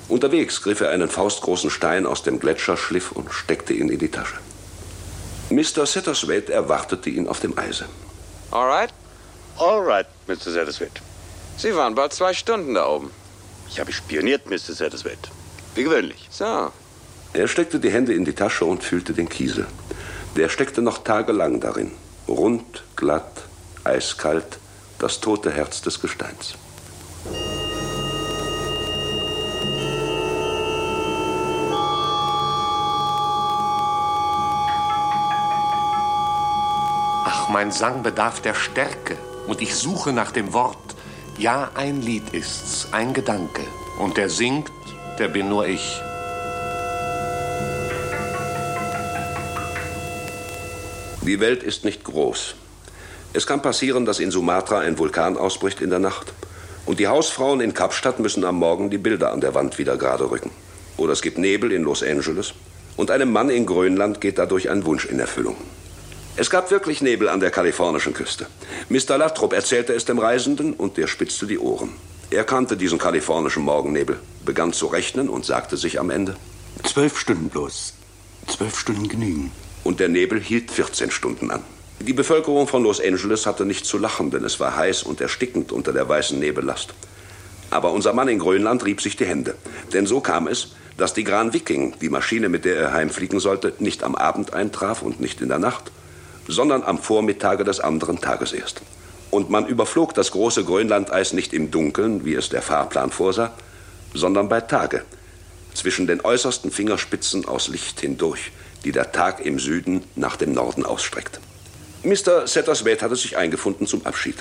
[0.09, 4.11] Unterwegs griff er einen faustgroßen Stein aus dem Gletscher, schliff und steckte ihn in die
[4.11, 4.39] Tasche.
[5.51, 5.87] Mr.
[5.87, 7.87] Satterswaite erwartete ihn auf dem Eise.
[8.51, 8.91] All right?
[9.59, 10.51] All right, Mr.
[10.51, 11.03] Satterswaite.
[11.59, 13.11] Sie waren bald zwei Stunden da oben.
[13.71, 14.73] Ich habe spioniert, Mr.
[14.75, 15.31] Satterswaite.
[15.75, 16.29] Wie gewöhnlich.
[16.31, 16.73] So.
[17.33, 19.67] Er steckte die Hände in die Tasche und fühlte den Kiesel.
[20.37, 21.93] Der steckte noch tagelang darin.
[22.27, 23.45] Rund, glatt,
[23.85, 24.59] eiskalt,
[24.99, 26.55] das tote Herz des Gesteins.
[37.25, 39.17] Ach, mein Sang bedarf der Stärke
[39.47, 40.88] und ich suche nach dem Wort.
[41.39, 43.63] Ja, ein Lied ist's, ein Gedanke.
[44.01, 44.73] Und der singt,
[45.21, 46.03] der bin nur ich.
[51.23, 52.57] Die Welt ist nicht groß.
[53.35, 56.33] Es kann passieren, dass in Sumatra ein Vulkan ausbricht in der Nacht.
[56.87, 60.29] Und die Hausfrauen in Kapstadt müssen am Morgen die Bilder an der Wand wieder gerade
[60.33, 60.51] rücken.
[60.97, 62.53] Oder es gibt Nebel in Los Angeles.
[62.97, 65.57] Und einem Mann in Grönland geht dadurch ein Wunsch in Erfüllung.
[66.41, 68.47] Es gab wirklich Nebel an der kalifornischen Küste.
[68.91, 69.19] Mr.
[69.19, 71.91] Lathrop erzählte es dem Reisenden und der spitzte die Ohren.
[72.31, 76.37] Er kannte diesen kalifornischen Morgennebel, begann zu rechnen und sagte sich am Ende:
[76.85, 77.93] Zwölf Stunden bloß.
[78.47, 79.51] Zwölf Stunden genügen.
[79.83, 81.65] Und der Nebel hielt 14 Stunden an.
[81.99, 85.73] Die Bevölkerung von Los Angeles hatte nicht zu lachen, denn es war heiß und erstickend
[85.73, 86.95] unter der weißen Nebellast.
[87.71, 89.57] Aber unser Mann in Grönland rieb sich die Hände.
[89.93, 93.73] Denn so kam es, dass die Gran Viking, die Maschine, mit der er heimfliegen sollte,
[93.81, 95.91] nicht am Abend eintraf und nicht in der Nacht,
[96.49, 98.81] sondern am Vormittage des anderen Tages erst.
[99.31, 103.53] Und man überflog das große Grönlandeis nicht im Dunkeln, wie es der Fahrplan vorsah,
[104.15, 105.05] sondern bei Tage,
[105.75, 108.51] zwischen den äußersten Fingerspitzen aus Licht hindurch,
[108.85, 111.41] die der Tag im Süden nach dem Norden ausstreckt.
[112.03, 112.47] Mr.
[112.47, 114.37] Satterswaite hatte sich eingefunden zum Abschied.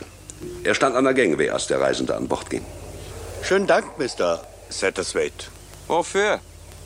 [0.63, 2.63] Er stand an der Gangway, als der Reisende an Bord ging.
[3.43, 4.41] Schönen Dank, Mr.
[4.69, 5.47] Satterswaite.
[5.87, 6.39] Wofür?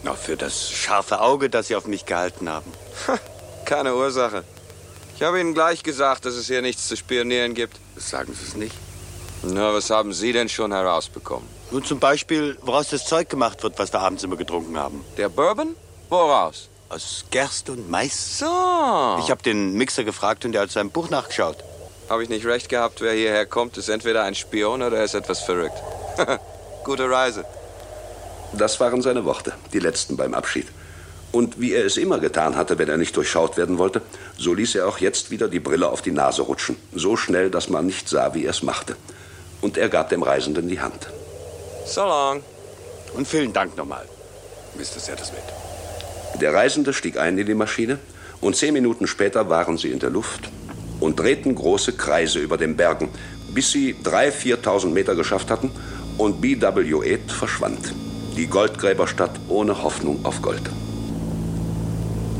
[0.04, 2.72] Na, für das scharfe Auge, das Sie auf mich gehalten haben.
[3.66, 4.44] Keine Ursache.
[5.22, 7.78] Ich habe Ihnen gleich gesagt, dass es hier nichts zu spionieren gibt.
[7.96, 8.74] Sagen Sie es nicht.
[9.44, 11.48] Na, was haben Sie denn schon herausbekommen?
[11.70, 15.06] Nun zum Beispiel, woraus das Zeug gemacht wird, was wir abends immer getrunken haben.
[15.18, 15.76] Der Bourbon?
[16.10, 16.70] Woraus?
[16.90, 18.40] Aus Gerste und Mais.
[18.40, 18.48] So.
[19.20, 21.58] Ich habe den Mixer gefragt und er hat sein Buch nachgeschaut.
[22.10, 25.14] Habe ich nicht recht gehabt, wer hierher kommt, ist entweder ein Spion oder er ist
[25.14, 25.78] etwas verrückt.
[26.84, 27.46] Gute Reise.
[28.54, 30.66] Das waren seine Worte, die letzten beim Abschied.
[31.32, 34.02] Und wie er es immer getan hatte, wenn er nicht durchschaut werden wollte,
[34.42, 36.76] so ließ er auch jetzt wieder die Brille auf die Nase rutschen.
[36.94, 38.96] So schnell, dass man nicht sah, wie er es machte.
[39.62, 41.08] Und er gab dem Reisenden die Hand.
[41.86, 42.42] So long.
[43.14, 44.06] Und vielen Dank nochmal,
[44.78, 45.00] Mr.
[45.00, 45.42] Sattersmith.
[46.40, 48.00] Der Reisende stieg ein in die Maschine
[48.40, 50.50] und zehn Minuten später waren sie in der Luft
[51.00, 53.10] und drehten große Kreise über den Bergen,
[53.54, 55.72] bis sie 3.000, 4.000 Meter geschafft hatten
[56.18, 57.94] und BW-8 verschwand.
[58.38, 60.64] Die Goldgräberstadt ohne Hoffnung auf Gold.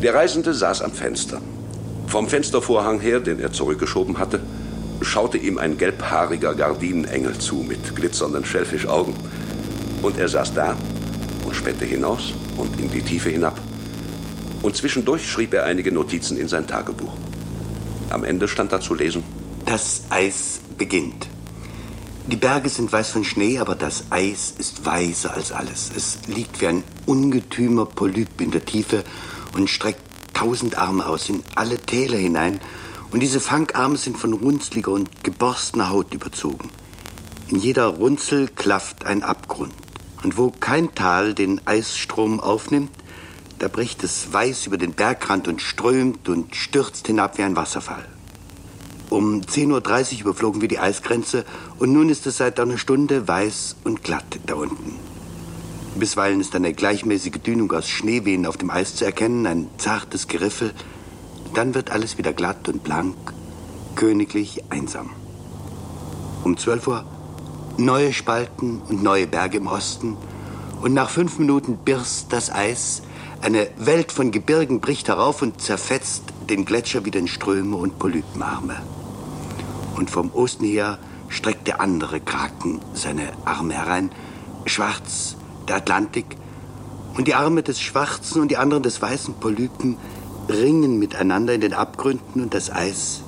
[0.02, 1.42] Der Reisende saß am Fenster.
[2.12, 4.42] Vom Fenstervorhang her, den er zurückgeschoben hatte,
[5.00, 9.14] schaute ihm ein gelbhaariger Gardinenengel zu mit glitzernden Schellfischaugen.
[10.02, 10.76] Und er saß da
[11.46, 13.58] und spähte hinaus und in die Tiefe hinab.
[14.62, 17.14] Und zwischendurch schrieb er einige Notizen in sein Tagebuch.
[18.10, 19.24] Am Ende stand da zu lesen:
[19.66, 21.30] Das Eis beginnt.
[22.28, 25.90] Die Berge sind weiß von Schnee, aber das Eis ist weißer als alles.
[25.96, 29.06] Es liegt wie ein ungetümer Polyp in der Tiefe
[29.54, 30.11] und streckt
[30.42, 32.60] tausend Arme aus in alle Täler hinein.
[33.12, 36.72] Und diese Fangarme sind von runzliger und geborstener Haut überzogen.
[37.50, 39.74] In jeder Runzel klafft ein Abgrund.
[40.24, 42.90] Und wo kein Tal den Eisstrom aufnimmt,
[43.60, 48.08] da bricht es weiß über den Bergrand und strömt und stürzt hinab wie ein Wasserfall.
[49.12, 51.46] Um 10.30 Uhr überflogen wir die Eisgrenze
[51.78, 55.11] und nun ist es seit einer Stunde weiß und glatt da unten.
[55.96, 60.74] Bisweilen ist eine gleichmäßige Dünung aus Schneewehen auf dem Eis zu erkennen, ein zartes Geriffel.
[61.54, 63.16] Dann wird alles wieder glatt und blank,
[63.96, 65.10] königlich einsam.
[66.44, 67.06] Um 12 Uhr
[67.78, 70.18] neue Spalten und neue Berge im Osten.
[70.82, 73.02] Und nach fünf Minuten birst das Eis.
[73.42, 78.82] Eine Welt von Gebirgen bricht herauf und zerfetzt den Gletscher wieder in Ströme und Polypenarme.
[79.96, 84.12] Und vom Osten her streckt der andere Kraken seine Arme herein.
[84.66, 85.36] Schwarz,
[85.72, 86.26] der Atlantik.
[87.18, 89.98] Und die Arme des schwarzen und die anderen des weißen Polypen
[90.50, 93.22] ringen miteinander in den Abgründen und das Eis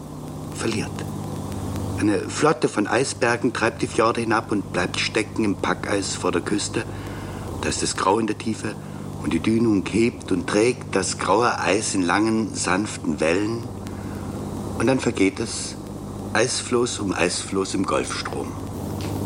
[0.56, 0.92] verliert.
[2.00, 6.42] Eine Flotte von Eisbergen treibt die Fjorde hinab und bleibt stecken im Packeis vor der
[6.42, 6.84] Küste.
[7.62, 8.76] Da ist es grau in der Tiefe
[9.24, 13.64] und die Dünung hebt und trägt das graue Eis in langen, sanften Wellen.
[14.80, 15.76] Und dann vergeht es,
[16.34, 18.52] Eisfloß um Eisfloß im Golfstrom.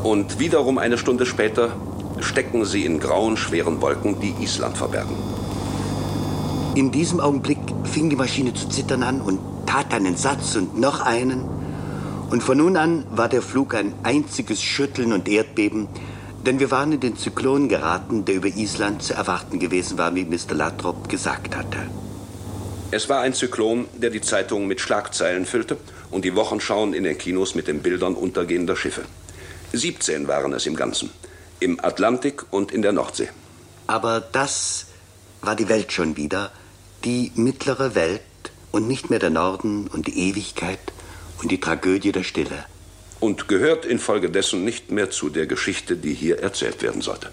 [0.03, 1.71] Und wiederum eine Stunde später
[2.21, 5.15] stecken sie in grauen, schweren Wolken, die Island verbergen.
[6.75, 11.01] In diesem Augenblick fing die Maschine zu zittern an und tat einen Satz und noch
[11.01, 11.43] einen.
[12.29, 15.87] Und von nun an war der Flug ein einziges Schütteln und Erdbeben,
[16.45, 20.25] denn wir waren in den Zyklon geraten, der über Island zu erwarten gewesen war, wie
[20.25, 20.53] Mr.
[20.53, 21.79] Lathrop gesagt hatte.
[22.89, 25.77] Es war ein Zyklon, der die Zeitungen mit Schlagzeilen füllte
[26.09, 29.01] und die Wochenschauen in den Kinos mit den Bildern untergehender Schiffe.
[29.73, 31.09] 17 waren es im Ganzen.
[31.59, 33.29] Im Atlantik und in der Nordsee.
[33.87, 34.87] Aber das
[35.41, 36.51] war die Welt schon wieder,
[37.03, 38.21] die mittlere Welt
[38.71, 40.79] und nicht mehr der Norden und die Ewigkeit
[41.41, 42.65] und die Tragödie der Stille.
[43.19, 47.31] Und gehört infolgedessen nicht mehr zu der Geschichte, die hier erzählt werden sollte.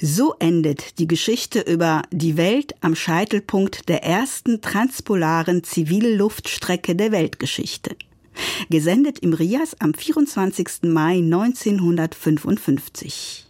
[0.00, 7.96] So endet die Geschichte über die Welt am Scheitelpunkt der ersten transpolaren Zivilluftstrecke der Weltgeschichte.
[8.70, 10.82] Gesendet im Rias am 24.
[10.82, 13.44] Mai 1955.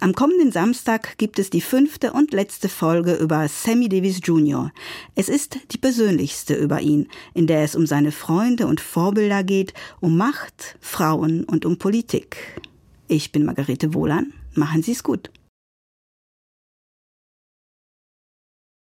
[0.00, 4.70] Am kommenden Samstag gibt es die fünfte und letzte Folge über Sammy Davis Jr.
[5.14, 9.72] Es ist die persönlichste über ihn, in der es um seine Freunde und Vorbilder geht,
[10.00, 12.60] um Macht, Frauen und um Politik.
[13.08, 14.32] Ich bin Margarete Wohlan.
[14.54, 15.30] Machen Sie es gut.